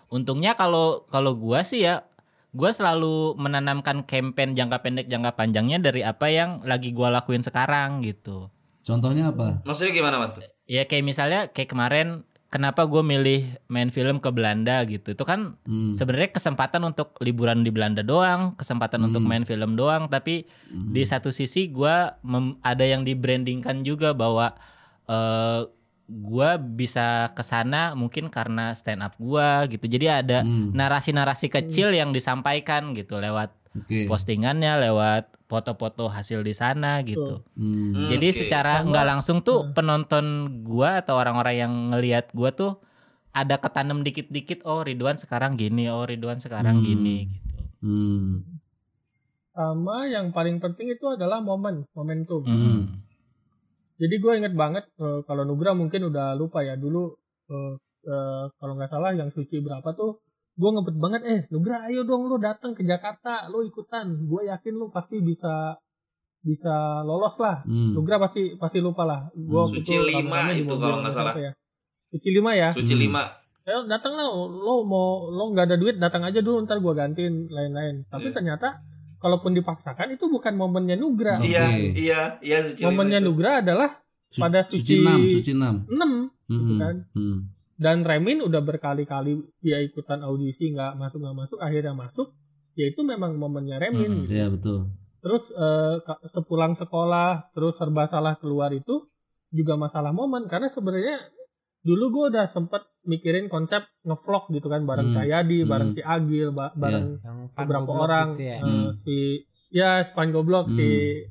[0.09, 2.01] untungnya kalau kalau gua sih ya
[2.51, 8.01] gua selalu menanamkan campaign jangka pendek jangka panjangnya dari apa yang lagi gua lakuin sekarang
[8.03, 8.49] gitu
[8.81, 9.61] Contohnya apa?
[9.63, 10.41] Maksudnya gimana Mat?
[10.65, 12.09] ya kayak misalnya kayak kemarin
[12.49, 15.93] kenapa gue milih main film ke Belanda gitu itu kan Hmm.
[15.93, 19.29] sebenarnya kesempatan untuk liburan di Belanda doang kesempatan untuk Hmm.
[19.29, 20.89] main film doang tapi Hmm.
[20.89, 24.57] di satu sisi gua mem- ada yang di brandingkan juga bahwa
[25.05, 25.61] eh
[26.09, 30.73] gua bisa ke sana mungkin karena stand up gua gitu jadi ada Hmm.
[30.73, 34.09] narasi-narasi kecil yang disampaikan gitu lewat Oke.
[34.09, 37.93] postingannya lewat foto-foto hasil di sana gitu Hmm.
[37.93, 38.39] Hmm, jadi oke.
[38.41, 39.73] secara nggak langsung tuh Hmm.
[39.73, 40.25] penonton
[40.63, 42.81] gua atau orang-orang yang ngelihat gua tuh
[43.31, 46.85] ada ketanam dikit-dikit oh Ridwan sekarang gini oh Ridwan sekarang Hmm.
[46.85, 47.47] gini gitu
[47.79, 48.43] Hmm.
[49.53, 52.43] Sama yang paling penting itu adalah momen, momentum.
[52.43, 53.03] Hmm.
[53.99, 57.73] Jadi gue inget banget eh, kalau Nugra mungkin udah lupa ya dulu eh,
[58.05, 60.23] eh, kalau nggak salah yang suci berapa tuh
[60.55, 64.73] gue ngebet banget eh Nugra ayo dong lu datang ke Jakarta lu ikutan gue yakin
[64.73, 65.75] lu pasti bisa
[66.41, 67.93] bisa lolos lah Hmm.
[67.93, 69.75] Nugra pasti pasti lupa lah gue Hmm.
[69.77, 71.35] Suci lima itu kalau nggak salah.
[71.37, 71.53] ya.
[72.09, 73.03] suci lima ya Suci Hmm.
[73.05, 73.23] 5.
[73.65, 77.35] ya datang lah lo mau lo nggak ada duit datang aja dulu ntar gue gantiin
[77.49, 78.35] lain-lain tapi Iya.
[78.35, 78.81] ternyata
[79.19, 81.49] kalaupun dipaksakan itu bukan momennya Nugra Oke.
[81.49, 83.27] Iya, iya, iya suci momennya itu.
[83.27, 83.91] Nugra adalah
[84.27, 85.75] Su- pada suci suci- 6, suci 6.
[85.87, 86.13] 6
[86.47, 86.79] gitu Hmm.
[86.79, 87.39] kan Hmm.
[87.75, 92.33] dan Remin udah berkali-kali dia ikutan audisi nggak masuk nggak masuk akhirnya masuk
[92.73, 94.33] ya itu memang momennya Remin Hmm, gitu.
[94.33, 94.79] Iya, betul.
[95.19, 99.07] terus eh, ka- sepulang sekolah terus serba salah keluar itu
[99.49, 101.19] juga masalah momen karena sebenarnya
[101.81, 105.69] dulu gue udah sempet mikirin konsep ngevlog gitu kan bareng Hmm, Cahyadi hmm.
[105.69, 108.57] bareng si Agil ba- bareng Yang beberapa orang gitu ya.
[108.57, 108.89] eh, Hmm.
[109.01, 109.17] si
[109.71, 110.75] ya Span Goblok Hmm.
[110.75, 110.89] si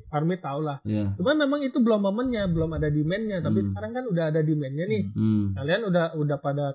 [0.07, 1.13] Parmit tau lah Iya.
[1.13, 3.67] cuman memang itu belum momennya belum ada demandnya tapi Hmm.
[3.67, 5.45] sekarang kan udah ada demandnya nih Hmm.
[5.53, 6.65] kalian udah udah pada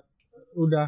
[0.53, 0.87] udah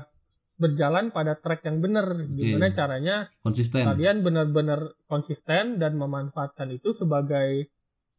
[0.55, 2.75] berjalan pada track yang benar gimana Oke.
[2.75, 3.83] caranya Konsisten.
[3.83, 7.67] kalian benar-benar konsisten dan memanfaatkan itu sebagai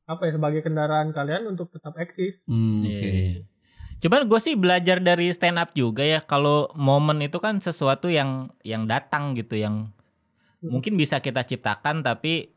[0.05, 3.09] apa ya sebagai kendaraan kalian untuk tetap eksis Hmm, Iya, Oke.
[3.09, 3.41] iya.
[4.07, 8.55] Cuman gue sih belajar dari stand up juga ya kalau momen itu kan sesuatu yang
[8.63, 9.91] yang datang gitu yang
[10.63, 12.55] mungkin bisa kita ciptakan tapi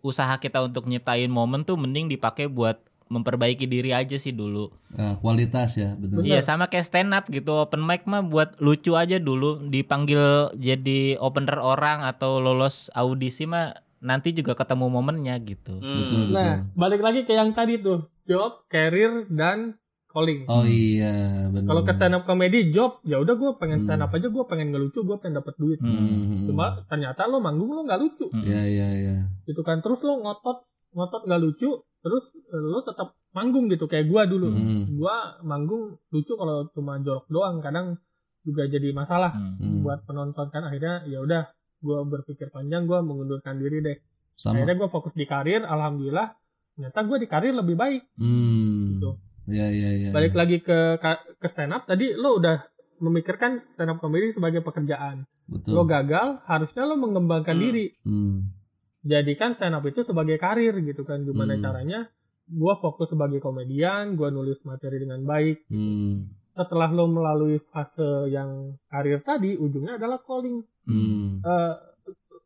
[0.00, 2.80] usaha kita untuk nyiptain momen tuh mending dipakai buat
[3.12, 4.72] memperbaiki diri aja sih dulu.
[4.96, 6.24] Ah, kualitas ya, betul.
[6.24, 11.20] Iya sama kayak stand up gitu open mic mah buat lucu aja dulu dipanggil jadi
[11.20, 15.84] opener orang atau lolos audisi mah nanti juga ketemu momennya gitu.
[15.84, 16.04] Hmm.
[16.04, 16.36] Betul, betul.
[16.40, 19.76] nah balik lagi ke yang tadi tuh job career dan
[20.18, 21.14] calling Oh iya,
[21.46, 21.64] benar.
[21.64, 23.86] kalau ke stand up comedy job ya udah gue pengen Hmm.
[23.86, 26.44] stand up aja gue pengen ngelucu gue pengen dapat duit Hmm.
[26.44, 28.26] cuma ternyata lo manggung lo nggak lucu.
[28.34, 29.16] Iya, iya, iya.
[29.44, 34.24] gitu kan terus lo ngotot ngotot nggak lucu terus lo tetap manggung gitu kayak gua
[34.24, 34.96] dulu Hmm.
[34.96, 37.94] gua manggung lucu kalau cuma jorok doang kadang
[38.40, 39.54] juga jadi masalah Hmm.
[39.56, 39.80] Hmm.
[39.80, 41.46] buat penonton kan akhirnya ya udah
[41.78, 43.98] gua berpikir panjang gua mengundurkan diri deh
[44.34, 44.56] Sama.
[44.56, 46.32] akhirnya gua fokus di karir alhamdulillah
[46.72, 48.96] ternyata gua di karir lebih baik Hmm.
[48.96, 49.10] Gitu.
[49.48, 50.10] Iya, iya, iya.
[50.12, 51.00] balik lagi ke
[51.40, 52.68] ke stand up tadi lo udah
[53.00, 55.72] memikirkan stand up comedy sebagai pekerjaan Betul.
[55.72, 57.64] lo gagal harusnya lo mengembangkan Hmm.
[57.64, 58.52] diri Hmm.
[59.00, 61.64] jadikan stand up itu sebagai karir gitu kan gimana Hmm.
[61.64, 62.00] caranya
[62.44, 66.28] gua fokus sebagai komedian gua nulis materi dengan baik Hmm.
[66.52, 71.40] setelah lo melalui fase yang karir tadi ujungnya adalah calling Hmm.
[71.40, 71.74] Eh,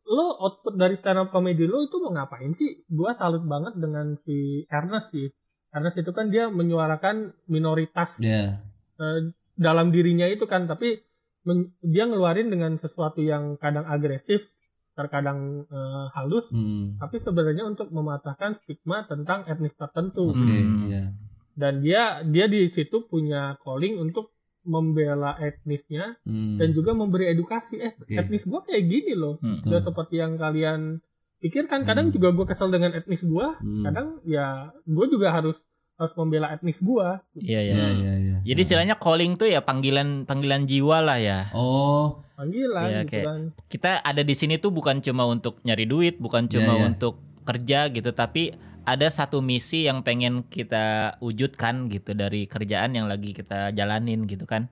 [0.05, 4.15] lo output dari stand up comedy lo itu mau ngapain sih gua salut banget dengan
[4.17, 5.27] si Ernest sih
[5.73, 7.15] Ernest itu kan dia menyuarakan
[7.47, 8.61] minoritas Ya.
[8.95, 9.19] eh,
[9.53, 11.01] dalam dirinya itu kan tapi
[11.43, 14.45] men- dia ngeluarin dengan sesuatu yang kadang agresif
[14.93, 16.97] terkadang eh, halus Hmm.
[16.97, 20.85] tapi sebenarnya untuk mematahkan stigma tentang etnis tertentu Oke, Hmm.
[20.85, 21.09] iya.
[21.53, 24.29] dan dia dia di situ punya calling untuk
[24.63, 26.55] membela etnisnya Hmm.
[26.55, 28.13] dan juga memberi edukasi eh Oke.
[28.15, 29.59] etnis gua kayak gini loh Hmm.
[29.65, 31.01] Seperti yang kalian
[31.43, 32.15] pikirkan kadang Hmm.
[32.15, 33.83] juga gue kesel dengan etnis gua Hmm.
[33.83, 35.59] kadang ya gue juga harus
[35.93, 37.73] harus membela etnis gua Iya ya.
[37.75, 38.37] Iya, iya, iya.
[38.43, 41.51] Jadi istilahnya calling tuh ya panggilan panggilan jiwa lah ya.
[41.53, 46.17] Oh, panggilan Iya, gitu kan Kita ada di sini tuh bukan cuma untuk nyari duit,
[46.17, 46.87] bukan cuma Iya, iya.
[46.89, 53.07] untuk kerja gitu, tapi ada satu misi yang pengen kita wujudkan gitu dari kerjaan yang
[53.07, 54.67] lagi kita jalanin gitu kan.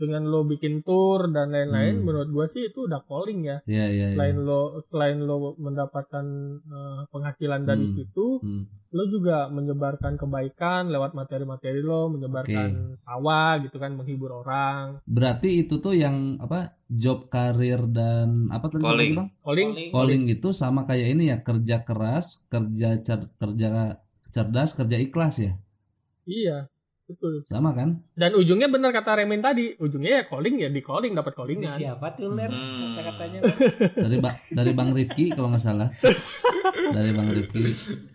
[0.00, 2.04] Dengan lo bikin tour dan lain-lain Hmm.
[2.08, 4.16] menurut gua sih itu udah calling ya iya, iya, iya.
[4.16, 6.26] selain lo selain lo mendapatkan
[6.64, 7.94] eh, penghasilan dari Hmm.
[7.96, 8.64] situ Hmm.
[8.94, 15.74] lo juga menyebarkan kebaikan lewat materi-materi lo menyebarkan tawa gitu kan menghibur orang Berarti itu
[15.84, 16.80] tuh yang apa?
[16.88, 19.12] Job karir dan apa tadi Calling.
[19.18, 19.28] Bang?
[19.44, 23.68] calling Calling itu sama kayak ini ya, kerja keras, kerja cer- kerja
[24.34, 25.52] cerdas, kerja ikhlas ya.
[26.24, 26.66] iya
[27.04, 28.00] betul Sama kan?
[28.12, 31.70] dan ujungnya benar kata Remin tadi ujungnya ya calling ya di calling dapat Ini callingan
[31.70, 32.48] siapa tuh Ler?
[32.48, 32.94] Hmm.
[32.94, 33.40] Kata-katanya.
[33.98, 35.88] Dari ba- dari Bang Rifki kalau nggak salah.
[36.90, 37.64] Dari Bang Rifki.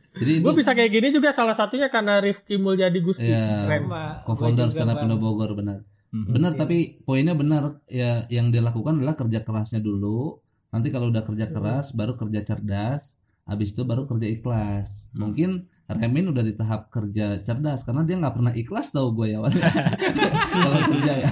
[0.09, 3.69] Jadi itu gue bisa kayak gini juga salah satunya karena Rifki Mulyadi Gusti Iya.
[3.69, 4.25] Sama.
[4.25, 5.85] co-founder stand up Bogor benar.
[6.09, 6.33] Mhm.
[6.33, 10.41] Benar tapi poinnya benar ya yang dia lakukan adalah kerja kerasnya dulu.
[10.69, 15.09] Nanti kalau udah kerja keras baru kerja cerdas, habis itu baru kerja ikhlas.
[15.13, 19.37] Mungkin Remin udah di tahap kerja cerdas karena dia nggak pernah ikhlas tau gue ya
[19.37, 19.65] awalnya.
[20.53, 21.29] kalau kerja ya.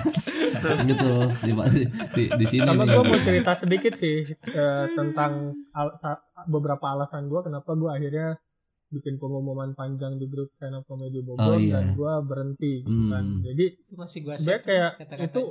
[0.84, 1.82] gitu di, di,
[2.12, 2.92] di, di sini sama nih.
[2.92, 5.32] gue mau cerita sedikit sih eh, tentang
[5.72, 8.28] al- sa- beberapa alasan gue kenapa gue akhirnya
[8.88, 11.84] bikin pengumuman panjang di grup stand up comedy Bogor Oh, iya.
[11.84, 13.44] dan gue berhenti gitu kan Hmm.
[13.44, 15.28] jadi Itu masih gua Sebenarnya save kayak kata-katanya.
[15.28, 15.42] itu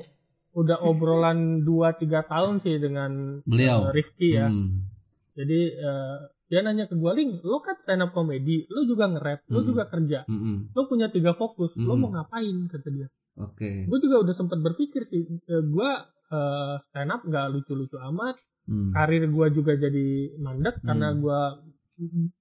[0.53, 1.93] udah obrolan 2-3
[2.27, 3.11] tahun sih dengan
[3.45, 3.87] Beliau.
[3.87, 4.89] eh, Rifki ya Hmm.
[5.33, 6.17] jadi eh,
[6.47, 9.67] dia nanya ke gue Ling lo kan stand up comedy lo juga nge-rap lo Hmm.
[9.67, 10.71] juga kerja Mm-mm.
[10.73, 12.01] lo punya tiga fokus lo Hmm.
[12.01, 13.85] mau ngapain kata dia Oke.
[13.85, 15.91] gue juga udah sempat berpikir sih gue
[16.29, 18.35] eh, stand up nggak lucu-lucu amat
[18.65, 18.91] Hmm.
[18.91, 20.87] karir gue juga jadi mandek Hmm.
[20.87, 21.41] karena gue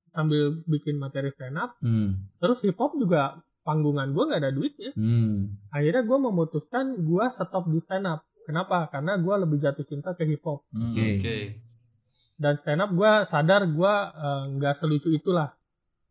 [0.08, 2.30] sambil bikin materi stand up Hmm.
[2.36, 5.58] terus hip hop juga panggungan gue nggak ada duitnya Hmm.
[5.70, 10.24] akhirnya gue memutuskan gue stop di stand up kenapa karena gue lebih jatuh cinta ke
[10.24, 10.94] hip hop Hmm.
[10.94, 11.06] Oke.
[11.16, 11.38] Oke.
[12.36, 15.56] Dan stand up gue sadar gue eh, nggak selucu itulah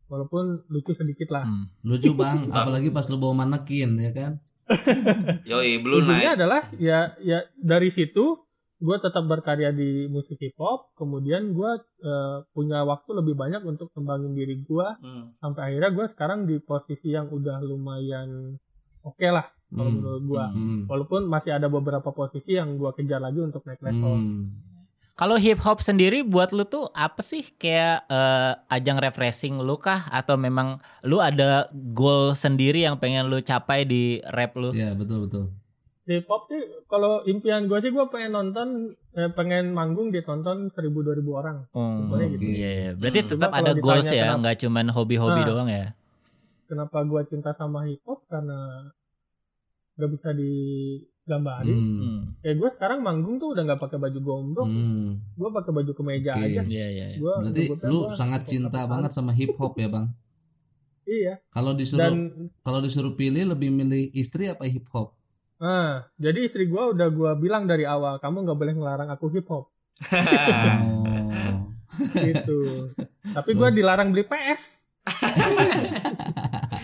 [0.05, 1.65] walaupun lucu sedikit lah Hmm.
[1.83, 4.33] Lucu bang, apalagi pas lu bawa manekin ya kan?
[5.47, 6.37] Yoi, belum naik.
[6.37, 8.41] adalah ya ya dari situ
[8.77, 11.71] gue tetap berkarya di musik hip hop kemudian gue
[12.03, 15.33] eh, punya waktu lebih banyak untuk kembangin diri gue Hmm.
[15.39, 18.57] sampai akhirnya gue sekarang di posisi yang udah lumayan
[19.01, 19.97] oke lah kalau Hmm.
[19.99, 20.81] menurut gue Hmm.
[20.85, 24.45] walaupun masih ada beberapa posisi yang gue kejar lagi untuk naik level Hmm.
[25.15, 30.11] Kalau hip hop sendiri buat lu tuh apa sih kayak eh, ajang refreshing lu kah
[30.11, 34.71] atau memang lu ada goal sendiri yang pengen lu capai di rap lu?
[34.73, 35.45] Ya betul betul.
[36.05, 38.69] hip hop sih kalau impian gue sih gue pengen nonton
[39.15, 42.45] eh, pengen manggung ditonton 1000 2000 orang Oh, Pokoknya gitu.
[42.45, 42.91] Iya, iya.
[42.93, 43.31] Berarti Hmm.
[43.31, 45.47] tetap ada goals ya, nggak cuman hobi-hobi Ah.
[45.47, 45.87] doang ya.
[46.65, 48.89] kenapa gue cinta sama hip hop karena
[49.95, 51.41] gak bisa digambarin Hmm.
[51.65, 52.21] Hmm.
[52.39, 55.09] kayak gue sekarang manggung tuh udah nggak pakai baju gombrong Hmm.
[55.33, 56.45] gue pakai baju kemeja Oke.
[56.45, 57.07] aja Iya, iya.
[57.09, 57.17] iya.
[57.17, 60.07] Gua Berarti lu gua sangat cinta banget sama hip hop ya bang.
[61.05, 62.15] iya Kalau disuruh dan
[62.61, 65.17] kalau disuruh pilih lebih milih istri apa hip hop?
[65.57, 69.47] ah jadi istri gue udah gue bilang dari awal kamu nggak boleh ngelarang aku hip
[69.47, 69.73] hop
[70.13, 71.73] Oh.
[72.13, 72.91] gitu
[73.37, 74.83] tapi gue dilarang beli PS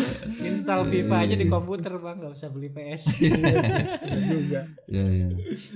[0.48, 3.02] Install FIFA aja di komputer bang, nggak usah beli PS.
[3.12, 5.28] Iya juga Ya ya.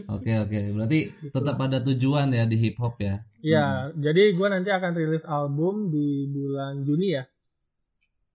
[0.08, 0.58] Oke oke.
[0.72, 3.22] Berarti tetap ada tujuan ya di hip hop ya.
[3.38, 7.22] ya jadi gue nanti akan rilis album di bulan Juni ya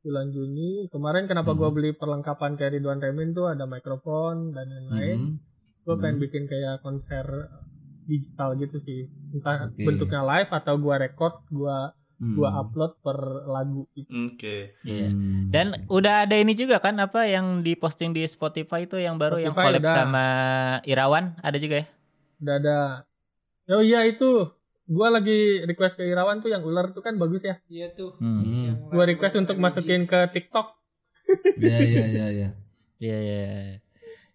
[0.01, 1.59] bulan Juni kemarin kenapa Hmm.
[1.59, 5.83] gue beli perlengkapan kayak Ridwan Remin tuh ada mikrofon dan lain-lain Hmm.
[5.83, 6.23] gue pengen Hmm.
[6.23, 7.27] bikin kayak konser
[8.01, 9.83] digital gitu sih entah Oke.
[9.83, 11.77] bentuknya live atau gue record gue
[12.21, 12.37] Hmm.
[12.37, 14.13] gue upload per lagu gitu.
[14.29, 14.77] Oke.
[14.81, 15.09] Iya.
[15.09, 15.49] Hmm.
[15.49, 19.51] Dan udah ada ini juga kan apa yang diposting di Spotify itu yang baru yang
[19.51, 19.95] Spotify collab udah.
[19.95, 20.25] sama
[20.85, 21.87] Irawan ada juga ya?
[22.37, 22.77] udah ada
[23.69, 24.49] oh iya itu
[24.83, 28.13] gue lagi request ke Irawan tuh yang ular tuh kan bagus ya Iya tuh.
[28.17, 28.41] Hmm.
[28.69, 30.77] Yang gue request untuk masukin ke TikTok
[31.57, 32.49] Ya ya ya ya.
[32.97, 33.41] Iya, iya.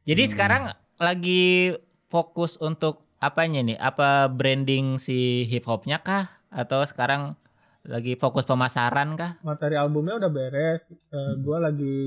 [0.05, 0.33] Jadi Hmm.
[0.33, 0.63] sekarang
[0.97, 1.77] lagi
[2.07, 3.77] fokus untuk apanya nih?
[3.77, 6.27] Apa branding si hip hopnya kah?
[6.49, 7.37] Atau sekarang
[7.87, 9.39] lagi fokus pemasaran kah?
[9.41, 11.39] materi albumnya udah beres Hmm.
[11.39, 11.99] gue lagi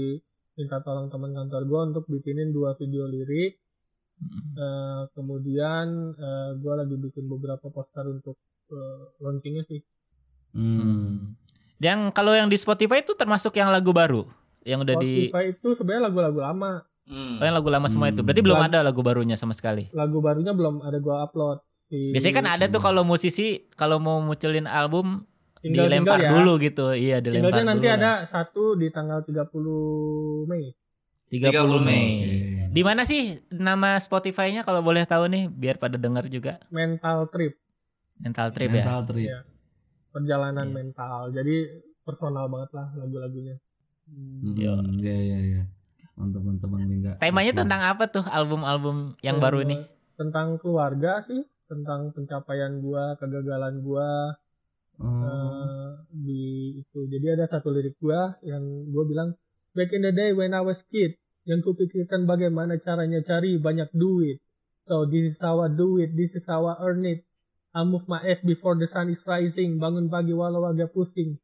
[0.53, 3.55] minta tolong teman kantor gue untuk bikinin dua video lirik
[4.19, 4.51] Hmm.
[4.53, 6.11] Eh, kemudian
[6.53, 8.36] gue lagi bikin beberapa poster untuk
[8.67, 9.80] eh, launchingnya sih
[10.49, 11.38] Hmm.
[11.77, 14.27] Yang kalau yang di Spotify itu termasuk yang lagu baru
[14.61, 16.73] yang udah di Spotify itu sebenarnya lagu-lagu lama
[17.05, 17.38] Hmm.
[17.38, 18.17] Oh, yang lagu lama semua itu.
[18.17, 18.27] Hmm.
[18.27, 19.89] Berarti belum Lag- ada lagu barunya sama sekali.
[19.91, 21.57] lagu barunya belum ada gue upload
[21.88, 25.25] Di- Biasanya kan ada tuh kalau musisi kalau mau munculin album
[25.60, 26.86] tinggal dilempar tinggal ya dulu gitu.
[26.91, 30.66] Iya, dilempar tinggalnya nanti dulu ada satu di tanggal 30 Mei
[31.30, 32.05] 30 Mei.
[32.10, 32.34] Oke.
[32.70, 36.62] Di mana sih nama Spotify-nya kalau boleh tahu nih biar pada dengar juga.
[36.70, 37.57] mental trip
[38.20, 38.84] Mental Trip ya.
[38.84, 39.28] Mental trip.
[39.32, 39.39] Iya.
[40.10, 40.76] perjalanan Iya.
[40.76, 41.55] mental jadi
[42.01, 43.55] personal banget lah lagu-lagunya
[44.10, 44.74] Hmm, Yo.
[44.99, 45.62] Ya ya ya.
[46.18, 47.22] Mantap mantap Bang Lingga.
[47.22, 47.60] Temanya Oke.
[47.62, 49.78] tentang apa tuh album-album yang baru ini?
[50.18, 54.36] tentang keluarga sih tentang pencapaian gua kegagalan gua
[54.99, 59.29] Eh, di itu jadi ada satu lirik gua yang gua bilang
[59.71, 61.15] back in the day when I was kid
[61.47, 64.43] yang kupikirkan bagaimana caranya cari banyak duit
[64.83, 67.23] so this is how I do it this is how I earn it
[67.71, 71.39] I move my ass before the sun is rising bangun pagi walau agak pusing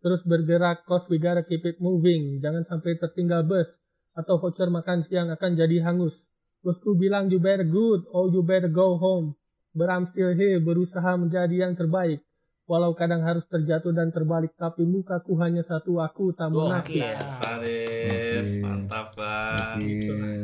[0.00, 2.40] Terus bergerak, cause we gotta keep it moving.
[2.40, 3.68] Jangan sampai tertinggal bus.
[4.16, 6.24] Atau voucher makan siang akan jadi hangus.
[6.64, 9.36] Bosku bilang you better good, or you better go home.
[9.76, 12.24] But I'm still here, berusaha menjadi yang terbaik.
[12.70, 17.02] Walau kadang harus terjatuh dan terbalik, tapi mukaku hanya satu aku tak munafik.
[17.02, 18.62] Oke, Faris, Oke.
[18.62, 19.74] mantap bang.
[19.74, 19.90] Oke,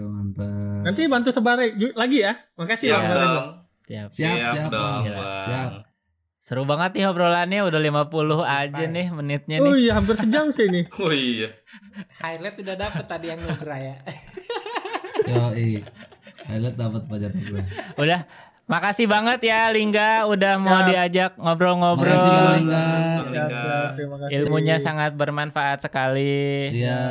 [0.02, 0.82] mantap.
[0.82, 1.54] Nanti bantu sebar
[1.94, 2.34] lagi ya.
[2.58, 3.14] Makasih Siap Bang dong.
[3.14, 3.42] Lorenzo.
[3.86, 4.08] Siap.
[4.10, 5.02] Siap, siap, dong, Bang.
[5.06, 5.44] bang.
[5.46, 5.70] Siap.
[6.42, 8.10] Seru banget nih obrolannya udah 50
[8.42, 9.74] aja nih menitnya Oh nih.
[9.82, 10.82] iya, hampir sejam sih ini.
[10.98, 11.54] Oh iya.
[12.18, 13.96] Highlight udah dapet tadi yang Nugra ya.
[15.26, 15.54] Yo,
[16.46, 17.62] Highlight dapat pajar gue.
[17.98, 18.20] Udah
[18.66, 20.88] makasih banget ya Lingga udah mau Siap.
[20.90, 22.10] diajak ngobrol-ngobrol.
[22.10, 22.86] Makasih Bang Lingga.
[23.26, 24.32] Siap, terima kasih.
[24.36, 26.70] Ilmunya sangat bermanfaat sekali.
[26.74, 27.02] Iya,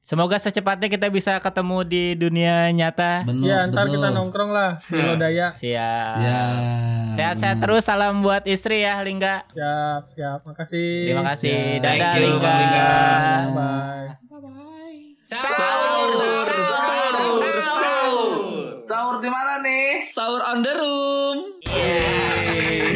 [0.00, 3.26] Semoga secepatnya kita bisa ketemu di dunia nyata.
[3.26, 3.42] benar.
[3.42, 3.94] Ya, ntar betul.
[3.98, 5.50] kita nongkrong lah di Lodaya.
[5.50, 6.14] Siap.
[6.22, 6.42] Ya.
[7.12, 7.82] Sehat-sehat terus.
[7.82, 9.50] Salam buat istri ya Lingga.
[9.50, 10.38] Siap, siap.
[10.46, 11.10] Makasih.
[11.10, 11.58] Terima kasih.
[11.58, 11.82] Siap.
[11.82, 12.46] Dadah Thank you, Lingga.
[12.46, 12.90] Bang Lingga.
[13.50, 14.65] Bye.
[15.26, 18.78] Sahur, sahur, sahur.
[18.78, 20.06] Sahur di mana nih?
[20.06, 21.58] Sahur on the room.
[21.66, 22.86] Yeay.